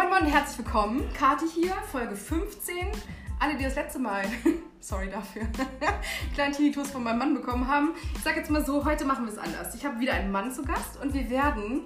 [0.00, 1.12] Moin Moin und herzlich willkommen.
[1.12, 2.86] Kati hier, Folge 15.
[3.38, 4.24] Alle, die das letzte Mal,
[4.80, 5.42] sorry dafür,
[6.34, 7.90] kleinen Tinnitus von meinem Mann bekommen haben.
[8.14, 9.74] Ich sag jetzt mal so, heute machen wir es anders.
[9.74, 11.82] Ich habe wieder einen Mann zu Gast und wir werden,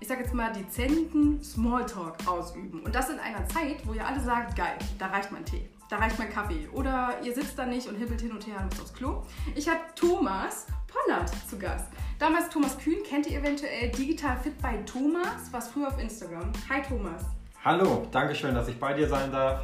[0.00, 2.80] ich sag jetzt mal, dezenten Smalltalk ausüben.
[2.80, 5.96] Und das in einer Zeit, wo ihr alle sagt, geil, da reicht mein Tee, da
[5.98, 6.70] reicht mein Kaffee.
[6.72, 9.24] Oder ihr sitzt da nicht und hibbelt hin und her und muss aufs Klo.
[9.54, 11.84] Ich habe Thomas Pollard zu Gast.
[12.18, 16.50] Damals Thomas Kühn, kennt ihr eventuell Digital Fit bei Thomas, was früher auf Instagram.
[16.70, 17.26] Hi Thomas.
[17.64, 19.60] Hallo, danke schön, dass ich bei dir sein darf.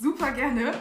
[0.00, 0.72] Super gerne.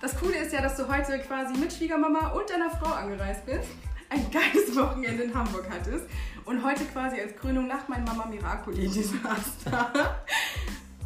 [0.00, 3.68] Das Coole ist ja, dass du heute quasi mit Schwiegermama und deiner Frau angereist bist.
[4.08, 6.06] Ein geiles Wochenende in Hamburg hattest.
[6.46, 10.24] Und heute quasi als Krönung nach meinem Mama Miracoli Desaster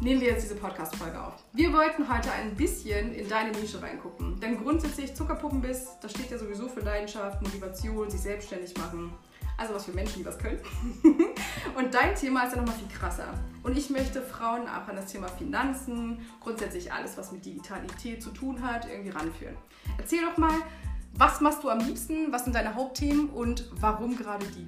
[0.01, 1.35] nehmen wir jetzt diese Podcast-Folge auf.
[1.53, 4.39] Wir wollten heute ein bisschen in deine Nische reingucken.
[4.39, 9.13] Denn grundsätzlich Zuckerpuppen bist, das steht ja sowieso für Leidenschaft, Motivation, sich selbstständig machen.
[9.55, 10.59] Also was für Menschen, die was können.
[11.77, 13.33] und dein Thema ist ja nochmal viel krasser.
[13.63, 18.29] Und ich möchte Frauen auch an das Thema Finanzen, grundsätzlich alles, was mit Digitalität zu
[18.29, 19.57] tun hat, irgendwie ranführen.
[19.97, 20.53] Erzähl doch mal,
[21.13, 24.67] was machst du am liebsten, was sind deine Hauptthemen und warum gerade die?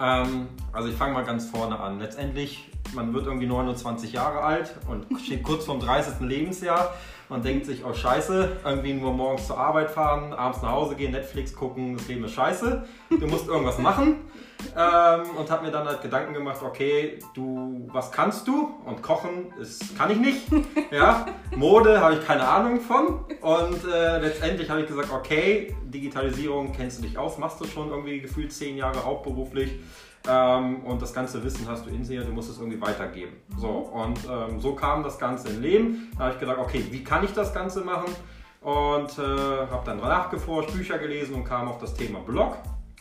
[0.00, 1.98] Ähm, also ich fange mal ganz vorne an.
[1.98, 6.20] Letztendlich, man wird irgendwie 29 Jahre alt und steht kurz vorm 30.
[6.20, 6.94] Lebensjahr.
[7.28, 11.12] Man denkt sich, oh scheiße, irgendwie nur morgens zur Arbeit fahren, abends nach Hause gehen,
[11.12, 12.86] Netflix gucken, das Leben ist scheiße.
[13.10, 14.16] Du musst irgendwas machen.
[14.76, 18.74] Ähm, und habe mir dann halt Gedanken gemacht, okay, du, was kannst du?
[18.84, 20.46] Und kochen ist, kann ich nicht.
[20.90, 23.20] Ja, Mode habe ich keine Ahnung von.
[23.40, 27.90] Und äh, letztendlich habe ich gesagt, okay, Digitalisierung kennst du dich aus, machst du schon
[27.90, 29.78] irgendwie gefühlt zehn Jahre hauptberuflich.
[30.28, 33.36] Ähm, und das ganze Wissen hast du in dir, du musst es irgendwie weitergeben.
[33.56, 36.12] So, und ähm, so kam das Ganze in Leben.
[36.16, 38.14] Da habe ich gedacht, okay, wie kann ich das Ganze machen?
[38.60, 42.58] Und äh, habe dann nachgeforscht, Bücher gelesen und kam auf das Thema Blog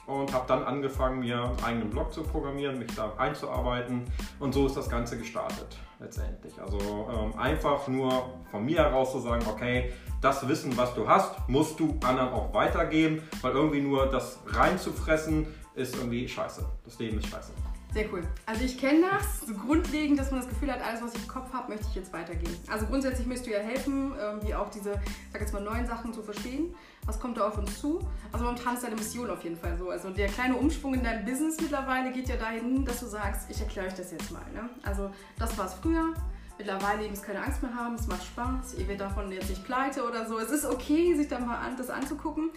[0.08, 4.06] und habe dann angefangen, mir einen eigenen Blog zu programmieren, mich da einzuarbeiten
[4.40, 6.54] und so ist das Ganze gestartet letztendlich.
[6.62, 6.80] Also
[7.12, 11.80] ähm, einfach nur von mir heraus zu sagen, okay, das Wissen, was du hast, musst
[11.80, 16.66] du anderen auch weitergeben, weil irgendwie nur das reinzufressen ist irgendwie scheiße.
[16.84, 17.52] Das Leben ist scheiße.
[17.94, 18.22] Sehr cool.
[18.46, 21.28] Also ich kenne das so grundlegend, dass man das Gefühl hat, alles, was ich im
[21.28, 22.56] Kopf habe, möchte ich jetzt weitergeben.
[22.70, 25.00] Also grundsätzlich möchtest du ja helfen, irgendwie auch diese,
[25.32, 26.76] sag jetzt mal, neuen Sachen zu verstehen.
[27.06, 28.00] Was kommt da auf uns zu?
[28.32, 29.90] Also momentan ist deine Mission auf jeden Fall so.
[29.90, 33.60] Also der kleine Umschwung in deinem Business mittlerweile geht ja dahin, dass du sagst, ich
[33.62, 34.46] erkläre euch das jetzt mal.
[34.54, 34.70] Ne?
[34.84, 35.10] Also
[35.40, 36.14] das war es früher.
[36.58, 39.64] Mittlerweile ihr müsst keine Angst mehr haben, es macht Spaß, ihr werdet davon jetzt nicht
[39.64, 40.40] pleite oder so.
[40.40, 42.50] Es ist okay, sich da mal an, das anzugucken.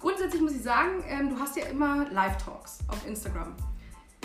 [0.00, 3.54] Grundsätzlich muss ich sagen, ähm, du hast ja immer Live-Talks auf Instagram.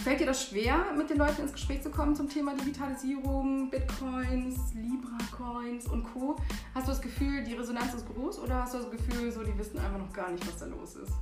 [0.03, 4.73] Fällt dir das schwer, mit den Leuten ins Gespräch zu kommen zum Thema Digitalisierung, Bitcoins,
[4.73, 6.35] Libra-Coins und Co.?
[6.73, 9.55] Hast du das Gefühl, die Resonanz ist groß oder hast du das Gefühl, so die
[9.59, 11.13] wissen einfach noch gar nicht, was da los ist?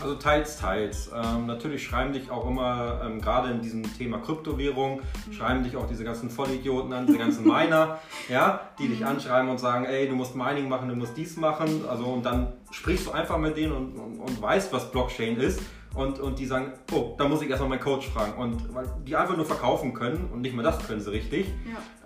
[0.00, 1.10] Also teils, teils.
[1.14, 5.32] Ähm, natürlich schreiben dich auch immer, ähm, gerade in diesem Thema Kryptowährung, mhm.
[5.32, 9.58] schreiben dich auch diese ganzen Vollidioten an, diese ganzen Miner, ja, die dich anschreiben und
[9.58, 11.84] sagen, ey, du musst Mining machen, du musst dies machen.
[11.88, 15.60] Also und dann sprichst du einfach mit denen und, und, und weißt, was Blockchain ist
[15.94, 18.32] und, und die sagen, oh, da muss ich erstmal meinen Coach fragen.
[18.40, 21.46] Und weil die einfach nur verkaufen können und nicht mehr das können sie richtig.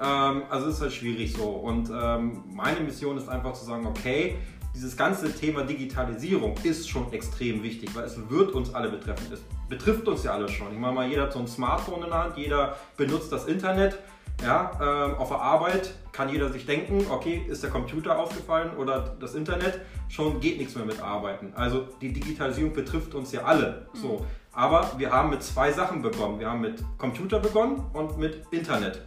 [0.00, 0.30] Ja.
[0.30, 1.44] Ähm, also ist halt schwierig so.
[1.44, 4.36] Und ähm, meine Mission ist einfach zu sagen, okay,
[4.76, 9.26] dieses ganze Thema Digitalisierung ist schon extrem wichtig, weil es wird uns alle betreffen.
[9.32, 10.70] Es betrifft uns ja alle schon.
[10.70, 13.98] Ich meine mal, jeder hat so ein Smartphone in der Hand, jeder benutzt das Internet.
[14.42, 19.16] Ja, ähm, auf der Arbeit kann jeder sich denken, okay, ist der Computer aufgefallen oder
[19.18, 21.54] das Internet, schon geht nichts mehr mit Arbeiten.
[21.56, 23.86] Also die Digitalisierung betrifft uns ja alle.
[23.94, 23.98] Mhm.
[23.98, 24.26] So.
[24.52, 26.38] Aber wir haben mit zwei Sachen begonnen.
[26.38, 29.06] Wir haben mit Computer begonnen und mit Internet.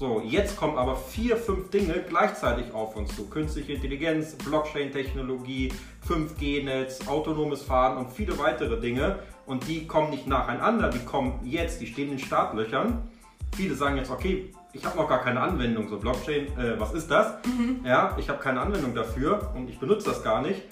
[0.00, 3.28] So, jetzt kommen aber vier, fünf Dinge gleichzeitig auf uns zu.
[3.28, 5.74] Künstliche Intelligenz, Blockchain-Technologie,
[6.08, 9.18] 5G-Netz, autonomes Fahren und viele weitere Dinge.
[9.44, 13.10] Und die kommen nicht nacheinander, die kommen jetzt, die stehen in Startlöchern.
[13.54, 17.10] Viele sagen jetzt, okay, ich habe noch gar keine Anwendung, so Blockchain, äh, was ist
[17.10, 17.34] das?
[17.44, 17.84] Mhm.
[17.84, 20.62] Ja, ich habe keine Anwendung dafür und ich benutze das gar nicht.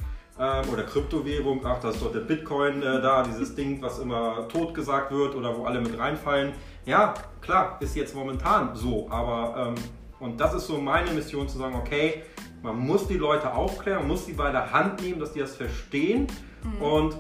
[0.41, 4.47] Ähm, oder Kryptowährung, ach, das ist doch der Bitcoin äh, da, dieses Ding, was immer
[4.49, 6.53] tot gesagt wird oder wo alle mit reinfallen.
[6.87, 9.75] Ja, klar, ist jetzt momentan so, aber ähm,
[10.21, 12.23] und das ist so meine Mission zu sagen, okay,
[12.63, 15.57] man muss die Leute aufklären, man muss sie bei der Hand nehmen, dass die das
[15.57, 16.29] verstehen
[16.63, 16.83] mhm.
[16.83, 17.17] und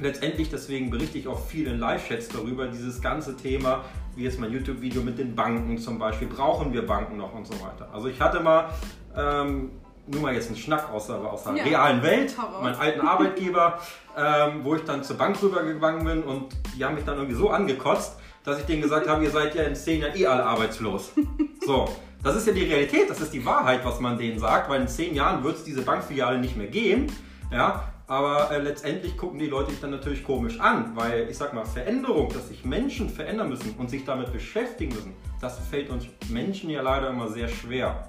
[0.00, 3.84] letztendlich deswegen berichte ich auch viel in Live-Chats darüber, dieses ganze Thema,
[4.16, 7.54] wie jetzt mein YouTube-Video mit den Banken zum Beispiel, brauchen wir Banken noch und so
[7.54, 7.88] weiter.
[7.92, 8.70] Also ich hatte mal,
[9.16, 9.70] ähm,
[10.08, 11.64] nur mal jetzt einen Schnack aus der, aus der ja.
[11.64, 13.78] realen Welt, meinen alten Arbeitgeber,
[14.16, 17.50] ähm, wo ich dann zur Bank rübergegangen bin und die haben mich dann irgendwie so
[17.50, 21.12] angekotzt, dass ich denen gesagt habe, ihr seid ja in zehn Jahren eh alle arbeitslos.
[21.66, 21.86] So,
[22.22, 24.88] das ist ja die Realität, das ist die Wahrheit, was man denen sagt, weil in
[24.88, 27.08] zehn Jahren wird es diese Bankfiliale nicht mehr geben.
[27.52, 31.52] Ja, aber äh, letztendlich gucken die Leute dich dann natürlich komisch an, weil ich sag
[31.52, 36.06] mal, Veränderung, dass sich Menschen verändern müssen und sich damit beschäftigen müssen, das fällt uns
[36.30, 38.07] Menschen ja leider immer sehr schwer.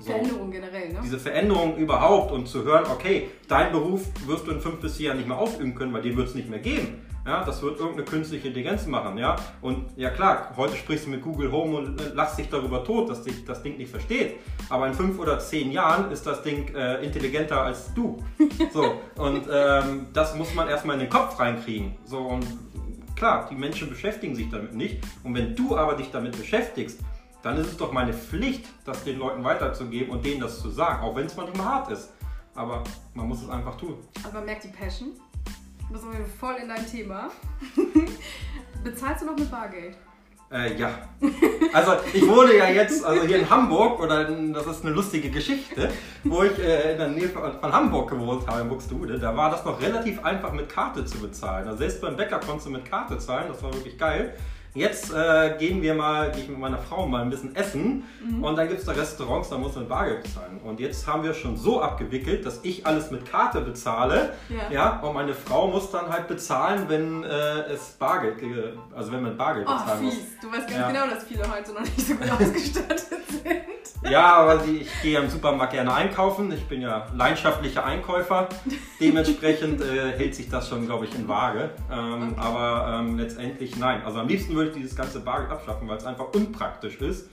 [0.00, 0.12] So.
[0.12, 1.00] Veränderung generell, ne?
[1.04, 5.08] Diese Veränderung überhaupt und zu hören, okay, dein Beruf wirst du in fünf bis vier
[5.08, 7.06] Jahren nicht mehr ausüben können, weil den wird es nicht mehr geben.
[7.26, 9.36] Ja, das wird irgendeine künstliche Intelligenz machen, ja.
[9.60, 13.10] Und ja klar, heute sprichst du mit Google Home und äh, lachst dich darüber tot,
[13.10, 14.36] dass dich das Ding nicht versteht.
[14.70, 18.22] Aber in fünf oder zehn Jahren ist das Ding äh, intelligenter als du.
[18.72, 21.96] So, und ähm, das muss man erstmal in den Kopf reinkriegen.
[22.04, 22.46] So, und
[23.16, 24.98] klar, die Menschen beschäftigen sich damit nicht.
[25.24, 27.00] Und wenn du aber dich damit beschäftigst,
[27.42, 31.02] dann ist es doch meine Pflicht, das den Leuten weiterzugeben und denen das zu sagen,
[31.02, 32.12] auch wenn es manchmal hart ist.
[32.54, 32.84] Aber
[33.14, 33.96] man muss es einfach tun.
[34.22, 35.12] Also man merkt die Passion.
[35.92, 37.30] Da sind wir voll in dein Thema.
[38.84, 39.96] Bezahlst du noch mit Bargeld?
[40.52, 40.90] Äh, ja.
[41.72, 45.30] Also ich wohne ja jetzt also hier in Hamburg oder in, das ist eine lustige
[45.30, 45.90] Geschichte,
[46.24, 49.18] wo ich äh, in der Nähe von, von, Hamburg gewohnt habe, in Buxtehude.
[49.20, 51.68] Da war das noch relativ einfach mit Karte zu bezahlen.
[51.68, 54.36] Also selbst beim Bäcker konntest du mit Karte zahlen, das war wirklich geil.
[54.74, 58.44] Jetzt äh, gehen wir mal, gehe ich mit meiner Frau mal ein bisschen essen mhm.
[58.44, 60.60] und dann gibt es da Restaurants, da muss man Bargeld bezahlen.
[60.62, 65.00] Und jetzt haben wir schon so abgewickelt, dass ich alles mit Karte bezahle, ja, ja
[65.00, 68.36] und meine Frau muss dann halt bezahlen, wenn äh, es Bargeld,
[68.94, 70.14] also wenn man Bargeld oh, bezahlen fies.
[70.14, 70.24] muss.
[70.40, 70.88] Du weißt ganz ja.
[70.88, 73.60] genau, dass viele heute noch nicht so gut ausgestattet sind.
[74.08, 76.50] Ja, aber ich gehe im Supermarkt gerne einkaufen.
[76.52, 78.48] Ich bin ja leidenschaftlicher Einkäufer.
[79.00, 81.70] Dementsprechend äh, hält sich das schon, glaube ich, in Waage.
[81.92, 82.40] Ähm, okay.
[82.40, 84.02] Aber ähm, letztendlich nein.
[84.04, 87.28] Also am liebsten würde dieses ganze Bargeld abschaffen, weil es einfach unpraktisch ist.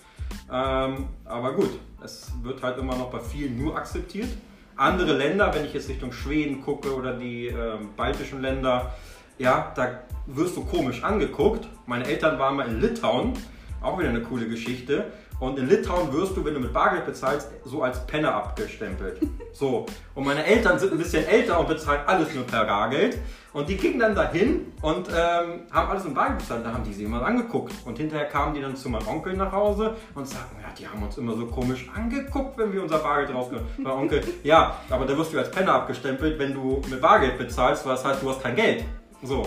[0.52, 1.72] Ähm, aber gut,
[2.04, 4.30] es wird halt immer noch bei vielen nur akzeptiert.
[4.78, 8.94] Andere Länder, wenn ich jetzt Richtung Schweden gucke oder die äh, baltischen Länder,
[9.38, 11.68] ja, da wirst du komisch angeguckt.
[11.86, 13.34] Meine Eltern waren mal in Litauen,
[13.82, 15.12] auch wieder eine coole Geschichte.
[15.40, 19.20] Und in Litauen wirst du, wenn du mit Bargeld bezahlst, so als Penner abgestempelt.
[19.54, 19.88] So.
[20.14, 23.18] Und meine Eltern sind ein bisschen älter und bezahlen alles nur per Bargeld.
[23.54, 26.64] Und die gingen dann dahin und ähm, haben alles in Bargeld bezahlt.
[26.64, 27.74] Da haben die sie immer angeguckt.
[27.84, 31.02] Und hinterher kamen die dann zu meinem Onkel nach Hause und sagten, ja, die haben
[31.02, 33.64] uns immer so komisch angeguckt, wenn wir unser Bargeld rausgehen.
[33.80, 37.84] Mein Onkel, ja, aber da wirst du als Penner abgestempelt, wenn du mit Bargeld bezahlst,
[37.88, 38.86] was heißt, du hast kein Geld.
[39.24, 39.44] So.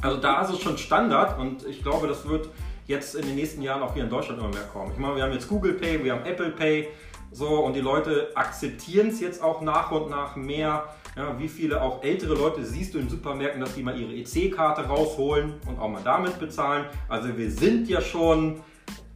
[0.00, 2.48] Also da ist es schon Standard und ich glaube, das wird
[2.86, 4.92] jetzt in den nächsten Jahren auch hier in Deutschland immer mehr kommen.
[4.92, 6.88] Ich meine, wir haben jetzt Google Pay, wir haben Apple Pay,
[7.32, 10.84] so und die Leute akzeptieren es jetzt auch nach und nach mehr.
[11.16, 14.82] Ja, wie viele auch ältere Leute siehst du in Supermärkten, dass die mal ihre EC-Karte
[14.82, 16.86] rausholen und auch mal damit bezahlen.
[17.08, 18.60] Also wir sind ja schon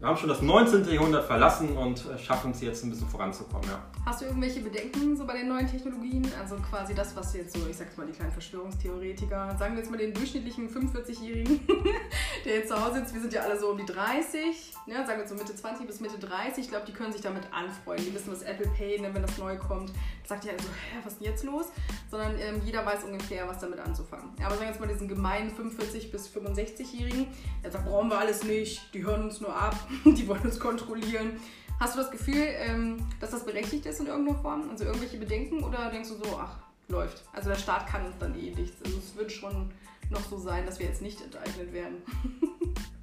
[0.01, 0.89] wir haben schon das 19.
[0.89, 3.69] Jahrhundert verlassen und äh, schaffen es jetzt ein bisschen voranzukommen.
[3.69, 3.83] Ja.
[4.07, 6.25] Hast du irgendwelche Bedenken so bei den neuen Technologien?
[6.41, 9.91] Also quasi das, was jetzt so, ich sag's mal, die kleinen Verschwörungstheoretiker, sagen wir jetzt
[9.91, 11.67] mal den durchschnittlichen 45-Jährigen,
[12.45, 15.21] der jetzt zu Hause sitzt, wir sind ja alle so um die 30, ne, sagen
[15.21, 18.07] wir so Mitte 20 bis Mitte 30, ich glaube, die können sich damit anfreunden.
[18.07, 19.91] Die wissen, was Apple Pay, ne, wenn das neu kommt,
[20.25, 21.67] sagt ja so, hä, was ist denn jetzt los?
[22.09, 24.31] Sondern ähm, jeder weiß ungefähr, was damit anzufangen.
[24.39, 27.27] Aber sagen wir jetzt mal diesen gemeinen 45 bis 65-Jährigen,
[27.65, 29.75] der sagt, brauchen wir alles nicht, die hören uns nur ab
[30.05, 31.41] die wollen uns kontrollieren.
[31.81, 34.69] Hast du das Gefühl, ähm, dass das berechtigt ist in irgendeiner Form?
[34.71, 36.57] Also irgendwelche Bedenken oder denkst du so, ach,
[36.89, 37.23] läuft?
[37.33, 38.83] Also der Staat kann uns dann eh nichts.
[38.85, 39.71] Also es wird schon
[40.11, 41.97] noch so sein, dass wir jetzt nicht enteignet werden.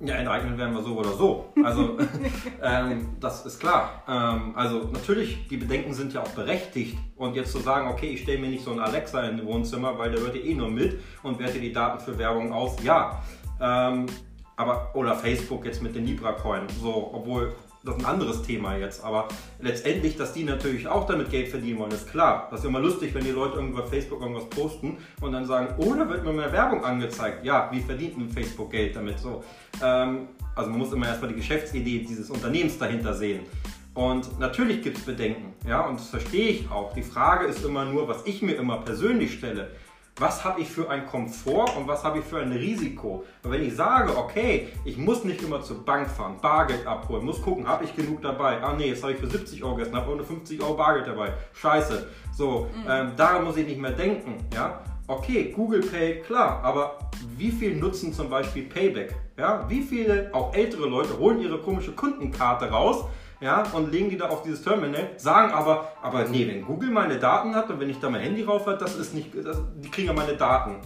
[0.02, 1.54] Ja, enteignet werden wir so oder so.
[1.64, 1.98] Also
[2.62, 4.04] ähm, das ist klar.
[4.08, 6.98] Ähm, also natürlich, die Bedenken sind ja auch berechtigt.
[7.16, 9.98] Und jetzt zu sagen, okay, ich stelle mir nicht so einen Alexa in den Wohnzimmer,
[9.98, 12.76] weil der hört ja eh nur mit und werte die Daten für Werbung aus.
[12.84, 13.24] Ja,
[13.62, 14.08] ähm,
[14.56, 17.54] aber, oder Facebook jetzt mit den Libra-Coin, so, obwohl
[17.86, 19.28] das ist ein anderes Thema jetzt, aber
[19.62, 22.48] letztendlich, dass die natürlich auch damit Geld verdienen wollen, ist klar.
[22.50, 25.76] Das ist immer lustig, wenn die Leute irgendwo auf Facebook irgendwas posten und dann sagen,
[25.78, 27.46] oh, da wird mir mehr Werbung angezeigt.
[27.46, 29.20] Ja, wie verdient ein Facebook Geld damit?
[29.20, 29.44] So,
[29.84, 33.42] ähm, also man muss immer erstmal die Geschäftsidee dieses Unternehmens dahinter sehen.
[33.94, 36.94] Und natürlich gibt es Bedenken, ja, und das verstehe ich auch.
[36.94, 39.70] Die Frage ist immer nur, was ich mir immer persönlich stelle
[40.18, 43.26] was habe ich für ein Komfort und was habe ich für ein Risiko.
[43.44, 47.42] Und wenn ich sage, okay, ich muss nicht immer zur Bank fahren, Bargeld abholen, muss
[47.42, 48.62] gucken, habe ich genug dabei?
[48.64, 51.34] Ah nee, jetzt habe ich für 70 Euro gestern, habe nur 50 Euro Bargeld dabei.
[51.54, 52.08] Scheiße.
[52.34, 52.90] So, mhm.
[52.90, 54.38] ähm, daran muss ich nicht mehr denken.
[54.54, 54.80] Ja?
[55.08, 56.98] Okay, Google Pay, klar, aber
[57.38, 59.14] wie viel nutzen zum Beispiel Payback?
[59.38, 59.66] Ja?
[59.68, 63.04] Wie viele, auch ältere Leute, holen ihre komische Kundenkarte raus?
[63.46, 67.20] Ja, und legen die da auf dieses Terminal, sagen aber, aber nee, wenn Google meine
[67.20, 69.92] Daten hat und wenn ich da mein Handy rauf hat, das ist nicht, das, die
[69.92, 70.78] kriegen ja meine Daten.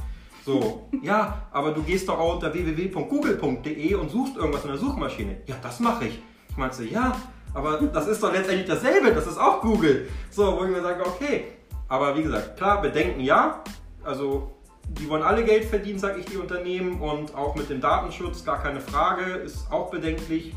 [0.45, 5.37] So, ja, aber du gehst doch auch unter www.google.de und suchst irgendwas in der Suchmaschine.
[5.45, 6.21] Ja, das mache ich.
[6.49, 7.15] Ich meinte, ja,
[7.53, 10.09] aber das ist doch letztendlich dasselbe, das ist auch Google.
[10.29, 11.45] So, wo ich mir sage, okay,
[11.87, 13.63] aber wie gesagt, klar, Bedenken ja,
[14.03, 14.51] also
[14.85, 18.61] die wollen alle Geld verdienen, sage ich die Unternehmen und auch mit dem Datenschutz, gar
[18.61, 20.53] keine Frage, ist auch bedenklich,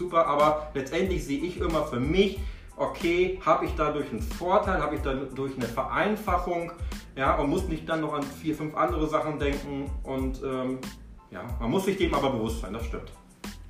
[0.00, 2.40] super, aber letztendlich sehe ich immer für mich,
[2.76, 6.72] okay, habe ich dadurch einen Vorteil, habe ich dadurch eine Vereinfachung,
[7.14, 10.78] ja, und muss nicht dann noch an vier, fünf andere Sachen denken und ähm,
[11.30, 13.12] ja, man muss sich dem aber bewusst sein, das stimmt.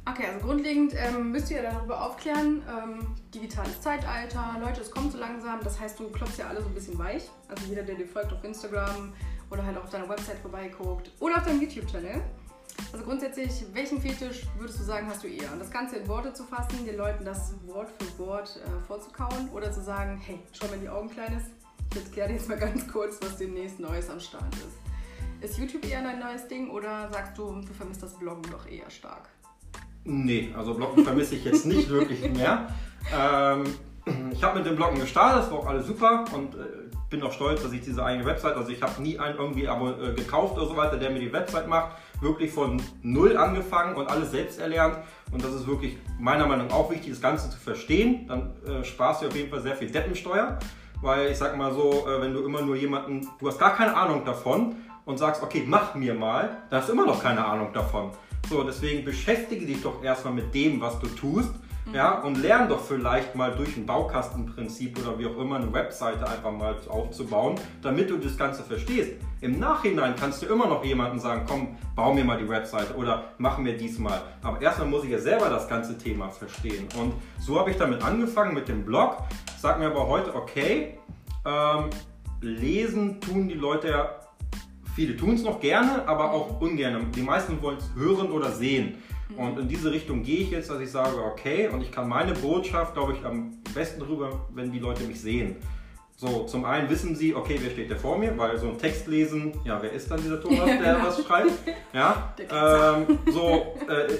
[0.08, 5.18] Okay, also grundlegend ähm, müsst ihr darüber aufklären, ähm, digitales Zeitalter, Leute, es kommt so
[5.18, 7.28] langsam, das heißt, du klopfst ja alle so ein bisschen weich.
[7.48, 9.12] Also jeder, der dir folgt auf Instagram
[9.50, 12.22] oder halt auch auf deiner Website vorbeiguckt oder auf deinem YouTube-Channel.
[12.92, 15.52] Also grundsätzlich, welchen Fetisch würdest du sagen, hast du eher?
[15.52, 19.48] Und das Ganze in Worte zu fassen, den Leuten das Wort für Wort äh, vorzukauen
[19.54, 21.44] oder zu sagen, hey, schau mir in die Augen, Kleines,
[21.92, 24.78] ich erkläre dir jetzt mal ganz kurz, was demnächst Neues am Start ist.
[25.40, 28.90] Ist YouTube eher dein neues Ding oder sagst du, du vermisst das Bloggen doch eher
[28.90, 29.28] stark?
[30.04, 32.68] Nee, also Bloggen vermisse ich jetzt nicht wirklich mehr.
[33.14, 33.64] Ähm,
[34.32, 36.58] ich habe mit dem Bloggen gestartet, das war auch alles super und äh,
[37.08, 40.14] bin auch stolz, dass ich diese eigene Website, also ich habe nie einen irgendwie äh,
[40.14, 41.96] gekauft oder so weiter, der mir die Website macht.
[42.20, 44.98] Wirklich von null angefangen und alles selbst erlernt.
[45.32, 48.26] Und das ist wirklich meiner Meinung nach auch wichtig, das Ganze zu verstehen.
[48.28, 50.58] Dann äh, sparst du auf jeden Fall sehr viel Deppensteuer.
[51.02, 53.96] Weil ich sag mal so, äh, wenn du immer nur jemanden, du hast gar keine
[53.96, 57.72] Ahnung davon und sagst, okay, mach mir mal, dann hast du immer noch keine Ahnung
[57.72, 58.10] davon.
[58.48, 61.54] So, deswegen beschäftige dich doch erstmal mit dem, was du tust.
[61.90, 61.94] Mhm.
[61.94, 66.28] Ja, und lern doch vielleicht mal durch ein Baukastenprinzip oder wie auch immer eine Webseite
[66.28, 69.12] einfach mal aufzubauen, damit du das Ganze verstehst.
[69.40, 73.24] Im Nachhinein kannst du immer noch jemandem sagen, komm, bau mir mal die Webseite oder
[73.38, 74.20] mach mir diesmal.
[74.42, 76.86] Aber erstmal muss ich ja selber das ganze Thema verstehen.
[76.98, 79.18] Und so habe ich damit angefangen mit dem Blog.
[79.58, 80.98] Sag mir aber heute, okay,
[81.46, 81.90] ähm,
[82.40, 84.10] lesen tun die Leute ja
[84.94, 87.12] Viele tun es noch gerne, aber auch ungern.
[87.14, 88.96] Die meisten wollen es hören oder sehen.
[89.36, 92.32] Und in diese Richtung gehe ich jetzt, dass ich sage, okay, und ich kann meine
[92.32, 95.56] Botschaft, glaube ich, am besten rüber, wenn die Leute mich sehen.
[96.16, 99.06] So, zum einen wissen sie, okay, wer steht da vor mir, weil so ein Text
[99.06, 101.06] lesen, ja, wer ist dann dieser Thomas, der genau.
[101.06, 101.52] was schreibt?
[101.94, 104.12] Ja, ähm, so, äh,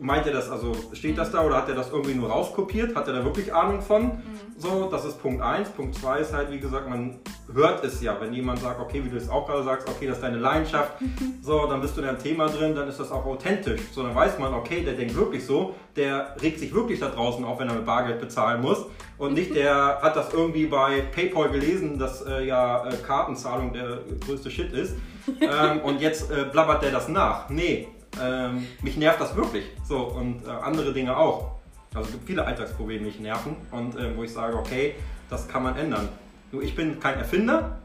[0.00, 2.94] meint er das, also steht das da oder hat er das irgendwie nur rauskopiert?
[2.94, 4.02] Hat er da wirklich Ahnung von?
[4.02, 4.22] Mhm.
[4.56, 5.70] So, das ist Punkt 1.
[5.70, 7.18] Punkt 2 ist halt, wie gesagt, man
[7.52, 10.16] hört es ja, wenn jemand sagt, okay, wie du es auch gerade sagst, okay, das
[10.16, 10.92] ist deine Leidenschaft,
[11.42, 13.80] so, dann bist du in einem Thema drin, dann ist das auch authentisch.
[13.92, 17.44] So, dann weiß man, okay, der denkt wirklich so, der regt sich wirklich da draußen
[17.44, 18.86] auf, wenn er mit Bargeld bezahlen muss
[19.18, 23.98] und nicht der hat das irgendwie bei PayPal gelesen, dass äh, ja äh, Kartenzahlung der
[24.26, 24.96] größte Shit ist
[25.40, 27.48] ähm, und jetzt äh, blabbert der das nach.
[27.48, 27.88] Nee,
[28.22, 29.64] ähm, mich nervt das wirklich.
[29.84, 31.52] So, und äh, andere Dinge auch.
[31.94, 34.94] Also es gibt viele Alltagsprobleme, die mich nerven und äh, wo ich sage, okay,
[35.30, 36.08] das kann man ändern.
[36.50, 37.78] Nur ich bin kein Erfinder,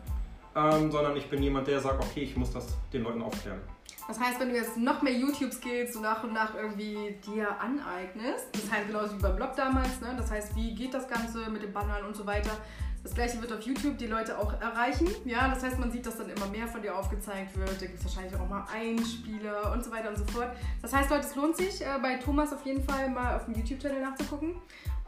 [0.55, 3.59] ähm, sondern ich bin jemand, der sagt, okay, ich muss das den Leuten aufklären.
[4.07, 8.47] Das heißt, wenn du jetzt noch mehr YouTube-Skills so nach und nach irgendwie dir aneignest,
[8.53, 10.15] das heißt genauso wie beim Blog damals, ne?
[10.17, 12.57] das heißt, wie geht das Ganze mit den Bannern und so weiter,
[13.09, 15.07] das gleiche wird auf YouTube die Leute auch erreichen.
[15.25, 17.81] Ja, das heißt, man sieht, dass dann immer mehr von dir aufgezeigt wird.
[17.81, 20.51] Da gibt es wahrscheinlich auch mal Einspieler und so weiter und so fort.
[20.83, 23.55] Das heißt, Leute, es lohnt sich, äh, bei Thomas auf jeden Fall mal auf dem
[23.55, 24.53] YouTube-Channel nachzugucken.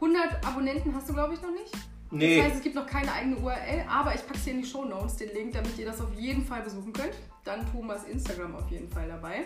[0.00, 1.72] 100 Abonnenten hast du, glaube ich, noch nicht.
[2.10, 2.38] Nee.
[2.38, 4.68] Das heißt, es gibt noch keine eigene URL, aber ich packe es hier in die
[4.68, 7.14] Show Notes, den Link, damit ihr das auf jeden Fall besuchen könnt.
[7.44, 9.44] Dann Thomas Instagram auf jeden Fall dabei.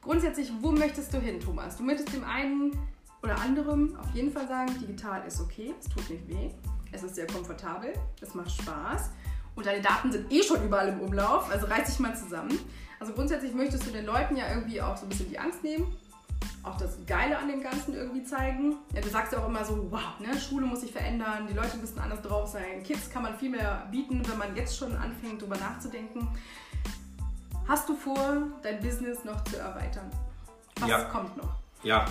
[0.00, 1.76] Grundsätzlich, wo möchtest du hin, Thomas?
[1.76, 2.72] Du möchtest dem einen
[3.22, 6.50] oder anderem auf jeden Fall sagen, digital ist okay, es tut nicht weh
[6.92, 9.10] es ist sehr komfortabel, es macht Spaß
[9.54, 12.58] und deine Daten sind eh schon überall im Umlauf, also reiß dich mal zusammen.
[13.00, 15.96] Also grundsätzlich möchtest du den Leuten ja irgendwie auch so ein bisschen die Angst nehmen,
[16.62, 18.76] auch das Geile an dem Ganzen irgendwie zeigen.
[18.94, 21.76] Ja, du sagst ja auch immer so, wow, ne, Schule muss sich verändern, die Leute
[21.78, 22.82] müssen anders drauf sein.
[22.84, 26.28] Kids kann man viel mehr bieten, wenn man jetzt schon anfängt, darüber nachzudenken.
[27.66, 30.10] Hast du vor, dein Business noch zu erweitern?
[30.80, 31.04] Was ja.
[31.04, 31.56] kommt noch?
[31.82, 32.06] Ja,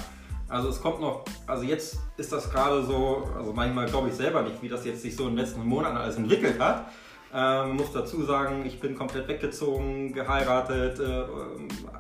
[0.52, 4.42] also es kommt noch, also jetzt ist das gerade so, also manchmal glaube ich selber
[4.42, 6.88] nicht, wie das jetzt sich so in den letzten Monaten alles entwickelt hat.
[7.34, 11.24] Ähm, muss dazu sagen, ich bin komplett weggezogen, geheiratet, äh,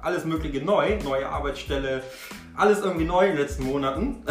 [0.02, 2.04] alles mögliche neu, neue Arbeitsstelle,
[2.58, 4.26] alles irgendwie neu in den letzten Monaten.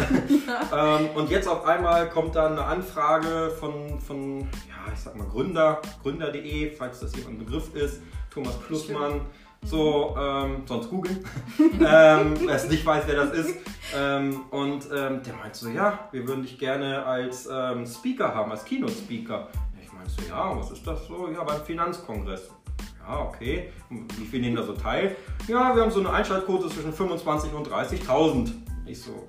[0.45, 0.97] Ja.
[0.99, 5.25] ähm, und jetzt auf einmal kommt dann eine Anfrage von, von ja, ich sag mal
[5.25, 9.13] Gründer, gründer.de, falls das hier ein Begriff ist, Thomas Plussmann.
[9.13, 11.23] Stimmt so, ähm, sonst googeln,
[11.59, 13.57] ähm, wer es nicht weiß, wer das ist.
[13.95, 18.51] Ähm, und ähm, der meinte so, ja, wir würden dich gerne als ähm, Speaker haben,
[18.51, 19.49] als Keynote-Speaker.
[19.81, 21.29] Ich meinte so, ja, was ist das so?
[21.29, 22.51] Ja, beim Finanzkongress.
[23.07, 23.71] Ja, okay.
[23.89, 25.15] Und wie viel nehmen da so teil?
[25.47, 28.51] Ja, wir haben so eine Einschaltquote zwischen 25 und 30.000.
[28.85, 29.27] Ich so,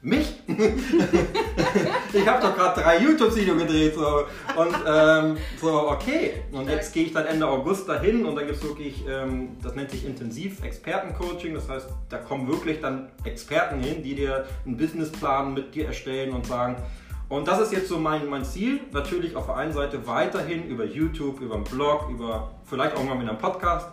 [0.00, 0.34] mich?
[2.12, 3.94] ich habe doch gerade drei YouTube-Videos gedreht.
[3.94, 4.24] So.
[4.56, 6.42] Und ähm, so, okay.
[6.52, 9.74] Und jetzt gehe ich dann Ende August dahin und da gibt es wirklich, ähm, das
[9.74, 11.54] nennt sich Intensiv-Experten-Coaching.
[11.54, 16.32] Das heißt, da kommen wirklich dann Experten hin, die dir einen Businessplan mit dir erstellen
[16.32, 16.76] und sagen,
[17.28, 18.80] und das ist jetzt so mein, mein Ziel.
[18.92, 23.16] Natürlich auf der einen Seite weiterhin über YouTube, über einen Blog, über vielleicht auch mal
[23.16, 23.88] mit einem Podcast,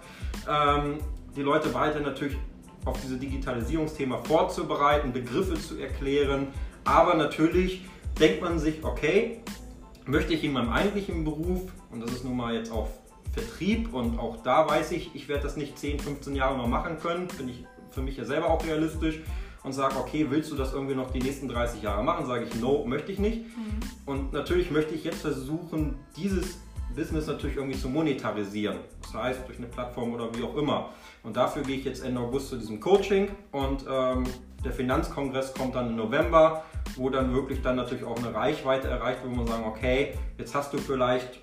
[0.50, 1.00] ähm,
[1.36, 2.38] die Leute weiter natürlich
[2.86, 6.48] auf dieses Digitalisierungsthema vorzubereiten, Begriffe zu erklären.
[6.84, 7.86] Aber natürlich
[8.20, 9.42] denkt man sich, okay,
[10.06, 12.88] möchte ich in meinem eigentlichen Beruf, und das ist nun mal jetzt auch
[13.34, 16.98] Vertrieb und auch da weiß ich, ich werde das nicht 10, 15 Jahre noch machen
[17.00, 19.20] können, bin ich für mich ja selber auch realistisch
[19.64, 22.28] und sage, okay, willst du das irgendwie noch die nächsten 30 Jahre machen?
[22.28, 23.40] Sage ich, no, möchte ich nicht.
[23.40, 23.80] Mhm.
[24.06, 26.60] Und natürlich möchte ich jetzt versuchen, dieses
[26.94, 28.78] Business natürlich irgendwie zu monetarisieren.
[29.02, 30.90] Das heißt, durch eine Plattform oder wie auch immer.
[31.24, 34.24] Und dafür gehe ich jetzt Ende August zu diesem Coaching und ähm,
[34.64, 36.64] der Finanzkongress kommt dann im November,
[36.96, 40.56] wo dann wirklich dann natürlich auch eine Reichweite erreicht wird, wo man sagen, okay, jetzt
[40.56, 41.40] hast du vielleicht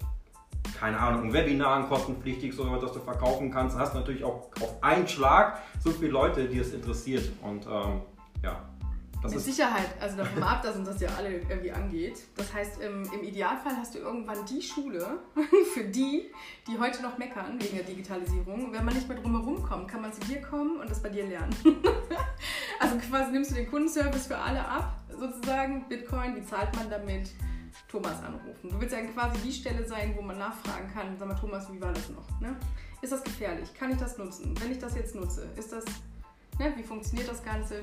[0.79, 4.83] keine Ahnung, ein Webinar, ein kostenpflichtig, so das du verkaufen kannst, hast natürlich auch auf
[4.83, 7.31] einen Schlag so viele Leute, die es interessiert.
[7.41, 8.01] Und ähm,
[8.43, 8.61] ja,
[9.23, 12.19] das Mit Sicherheit, also davon ab, dass uns das ja alle irgendwie angeht.
[12.37, 15.21] Das heißt, im, im, Idealfall hast du irgendwann die Schule
[15.75, 16.33] für die,
[16.67, 18.73] die heute noch meckern wegen der Digitalisierung.
[18.73, 21.25] Wenn man nicht mehr drumherum kommt, kann man zu dir kommen und das bei dir
[21.25, 21.55] lernen.
[22.81, 25.88] also quasi nimmst du den Kundenservice für alle ab, sozusagen.
[25.88, 27.31] Bitcoin, wie zahlt man damit?
[27.88, 28.71] Thomas anrufen.
[28.71, 31.81] Du willst ja quasi die Stelle sein, wo man nachfragen kann, sag mal Thomas, wie
[31.81, 32.41] war das noch?
[32.41, 32.57] Ne?
[33.02, 33.73] Ist das gefährlich?
[33.75, 34.55] Kann ich das nutzen?
[34.61, 35.85] Wenn ich das jetzt nutze, ist das,
[36.59, 36.73] ne?
[36.76, 37.83] wie funktioniert das Ganze?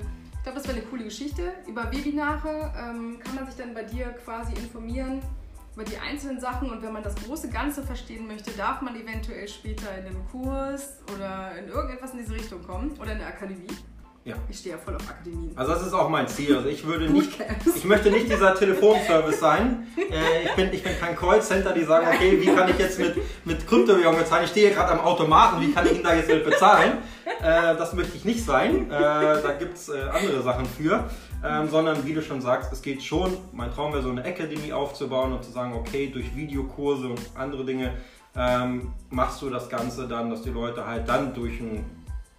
[0.50, 1.44] Ich glaube, das wäre eine coole Geschichte.
[1.68, 5.22] Über Webinare ähm, kann man sich dann bei dir quasi informieren
[5.75, 9.48] über die einzelnen Sachen und wenn man das große Ganze verstehen möchte, darf man eventuell
[9.48, 13.68] später in einem Kurs oder in irgendetwas in diese Richtung kommen oder in der Akademie.
[14.25, 14.36] Ja.
[14.50, 15.51] Ich stehe ja voll auf Akademien.
[15.56, 16.56] Also das ist auch mein Ziel.
[16.56, 17.32] Also ich würde nicht,
[17.75, 19.88] ich möchte nicht dieser Telefonservice sein.
[19.98, 23.15] Äh, ich, bin, ich bin kein Callcenter, die sagen, okay, wie kann ich jetzt mit,
[23.46, 24.46] mit Kryptowährungen bezahlen?
[24.46, 26.98] Ich stehe gerade am Automaten, wie kann ich Ihnen da jetzt mit bezahlen?
[27.41, 28.89] Äh, das möchte ich nicht sein.
[28.89, 31.10] Äh, da gibt es äh, andere Sachen für.
[31.41, 34.74] Ähm, sondern wie du schon sagst, es geht schon, mein Traum wäre so eine Academy
[34.74, 37.93] aufzubauen und zu sagen, okay, durch Videokurse und andere Dinge
[38.36, 41.86] ähm, machst du das Ganze dann, dass die Leute halt dann durch ein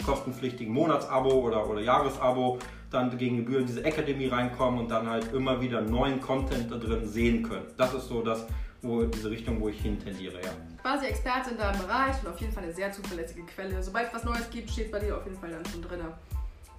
[0.04, 2.58] kostenpflichtigen Monatsabo oder, oder Jahresabo
[2.90, 6.76] dann gegen Gebühren in diese Academy reinkommen und dann halt immer wieder neuen Content da
[6.76, 7.66] drin sehen können.
[7.76, 8.46] Das ist so das,
[8.82, 10.50] wo diese Richtung, wo ich hintendiere, ja.
[10.82, 13.82] Quasi Experte in deinem Bereich und auf jeden Fall eine sehr zuverlässige Quelle.
[13.82, 16.00] Sobald es was Neues gibt, steht bei dir auf jeden Fall dann schon drin.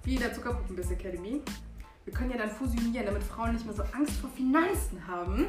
[0.03, 1.41] Wie in der Zuckerpuppenbiss Academy.
[2.05, 5.47] Wir können ja dann fusionieren, damit Frauen nicht mehr so Angst vor Finanzen haben.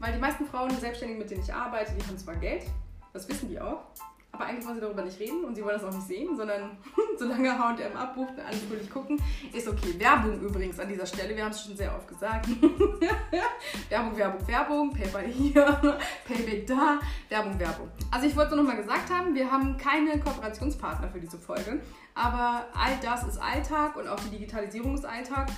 [0.00, 2.64] Weil die meisten Frauen, Selbstständigen, mit denen ich arbeite, die haben zwar Geld,
[3.12, 3.84] das wissen die auch,
[4.32, 6.78] aber eigentlich wollen sie darüber nicht reden und sie wollen das auch nicht sehen, sondern
[7.18, 9.20] solange H&M abbucht und alles fröhlich gucken,
[9.52, 9.94] ist okay.
[9.98, 12.48] Werbung übrigens an dieser Stelle, wir haben es schon sehr oft gesagt.
[13.90, 17.90] Werbung, Werbung, Werbung, Paypal hier, Payback da, Werbung, Werbung.
[18.10, 21.82] Also ich wollte nur noch mal gesagt haben, wir haben keine Kooperationspartner für diese Folge,
[22.14, 25.48] aber all das ist Alltag und auch die Digitalisierung ist Alltag.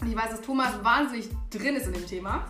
[0.00, 2.46] Und ich weiß, dass Thomas wahnsinnig drin ist in dem Thema.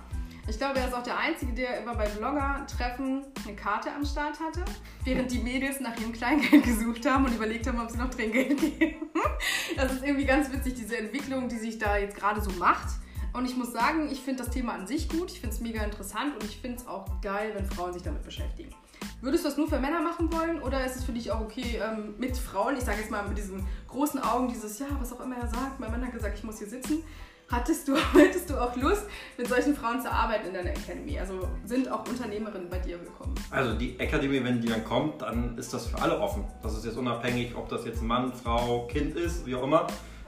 [0.49, 4.41] Ich glaube, er ist auch der Einzige, der immer bei Blogger-Treffen eine Karte am Start
[4.41, 4.65] hatte,
[5.05, 8.59] während die Mädels nach ihrem Kleingeld gesucht haben und überlegt haben, ob sie noch Trinkgeld
[8.59, 8.97] geben.
[9.77, 12.89] Das ist irgendwie ganz witzig, diese Entwicklung, die sich da jetzt gerade so macht.
[13.33, 15.83] Und ich muss sagen, ich finde das Thema an sich gut, ich finde es mega
[15.85, 18.75] interessant und ich finde es auch geil, wenn Frauen sich damit beschäftigen.
[19.21, 21.81] Würdest du das nur für Männer machen wollen oder ist es für dich auch okay
[21.81, 22.77] ähm, mit Frauen?
[22.77, 25.79] Ich sage jetzt mal mit diesen großen Augen, dieses, ja, was auch immer er sagt.
[25.79, 27.05] Mein Mann hat gesagt, ich muss hier sitzen.
[27.51, 29.07] Hattest du, hättest du auch Lust,
[29.39, 31.19] mit solchen Frauen zu arbeiten in deiner Academy?
[31.19, 33.35] Also sind auch Unternehmerinnen bei dir willkommen?
[33.51, 36.45] Also die Academy, wenn die dann kommt, dann ist das für alle offen.
[36.63, 39.87] Das ist jetzt unabhängig, ob das jetzt Mann, Frau, Kind ist, wie auch immer.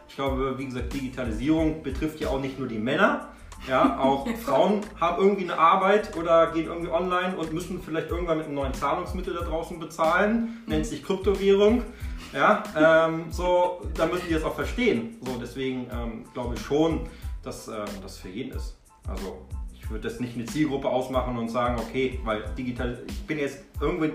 [0.08, 3.28] Ich glaube, wie gesagt, Digitalisierung betrifft ja auch nicht nur die Männer.
[3.68, 8.38] Ja, auch Frauen haben irgendwie eine Arbeit oder gehen irgendwie online und müssen vielleicht irgendwann
[8.38, 10.62] mit einem neuen Zahlungsmittel da draußen bezahlen.
[10.66, 11.82] Nennt sich Kryptowährung.
[12.32, 15.18] Ja, ähm, so, da müssen die das auch verstehen.
[15.22, 17.08] So, deswegen ähm, glaube ich schon,
[17.42, 18.78] dass ähm, das für jeden ist.
[19.08, 23.38] Also ich würde das nicht eine Zielgruppe ausmachen und sagen, okay, weil digital, ich bin
[23.38, 24.12] jetzt irgendwie,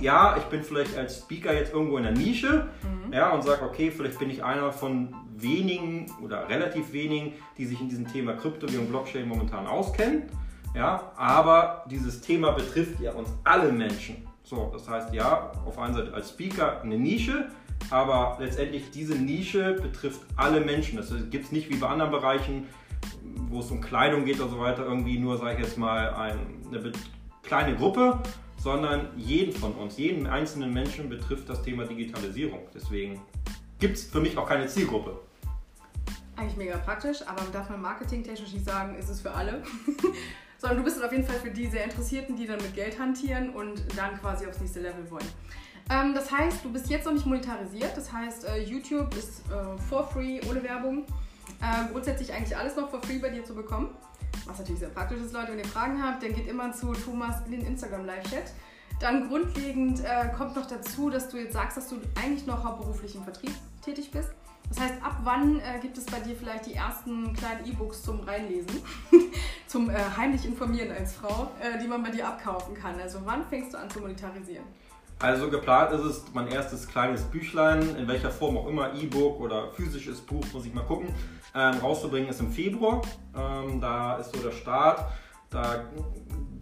[0.00, 3.12] ja, ich bin vielleicht als Speaker jetzt irgendwo in der Nische, mhm.
[3.12, 7.80] ja, und sage, okay, vielleicht bin ich einer von wenigen oder relativ wenigen, die sich
[7.80, 10.24] in diesem Thema Kryptowährung, Blockchain momentan auskennen.
[10.74, 14.26] Ja, aber dieses Thema betrifft ja uns alle Menschen.
[14.42, 17.48] So, das heißt ja, auf einer Seite als Speaker eine Nische,
[17.90, 20.98] aber letztendlich diese Nische betrifft alle Menschen.
[20.98, 22.66] Das gibt es nicht wie bei anderen Bereichen,
[23.48, 26.92] wo es um Kleidung geht oder so weiter, irgendwie nur, sage ich jetzt mal, eine
[27.42, 28.20] kleine Gruppe,
[28.66, 32.62] sondern jeden von uns, jeden einzelnen Menschen betrifft das Thema Digitalisierung.
[32.74, 33.22] Deswegen
[33.78, 35.20] gibt es für mich auch keine Zielgruppe.
[36.34, 39.62] Eigentlich mega praktisch, aber darf man marketingtechnisch nicht sagen, ist es für alle.
[40.58, 43.50] sondern du bist auf jeden Fall für die sehr Interessierten, die dann mit Geld hantieren
[43.50, 45.28] und dann quasi aufs nächste Level wollen.
[45.88, 49.80] Ähm, das heißt, du bist jetzt noch nicht monetarisiert, das heißt, äh, YouTube ist äh,
[49.88, 51.04] for free, ohne Werbung.
[51.62, 53.90] Äh, grundsätzlich eigentlich alles noch for free bei dir zu bekommen.
[54.46, 57.44] Was natürlich sehr praktisch ist, Leute, wenn ihr Fragen habt, dann geht immer zu Thomas
[57.46, 58.52] in den Instagram Live-Chat.
[59.00, 63.14] Dann grundlegend äh, kommt noch dazu, dass du jetzt sagst, dass du eigentlich noch hauptberuflich
[63.14, 64.30] im Vertrieb tätig bist.
[64.68, 68.20] Das heißt, ab wann äh, gibt es bei dir vielleicht die ersten kleinen E-Books zum
[68.20, 68.82] Reinlesen,
[69.66, 72.98] zum äh, heimlich informieren als Frau, äh, die man bei dir abkaufen kann?
[73.00, 74.64] Also wann fängst du an zu monetarisieren?
[75.18, 79.70] Also geplant ist es mein erstes kleines Büchlein, in welcher Form auch immer, E-Book oder
[79.70, 81.08] physisches Buch, muss ich mal gucken,
[81.56, 83.02] ähm, rauszubringen ist im Februar.
[83.36, 85.04] Ähm, da ist so der Start.
[85.50, 85.84] Da,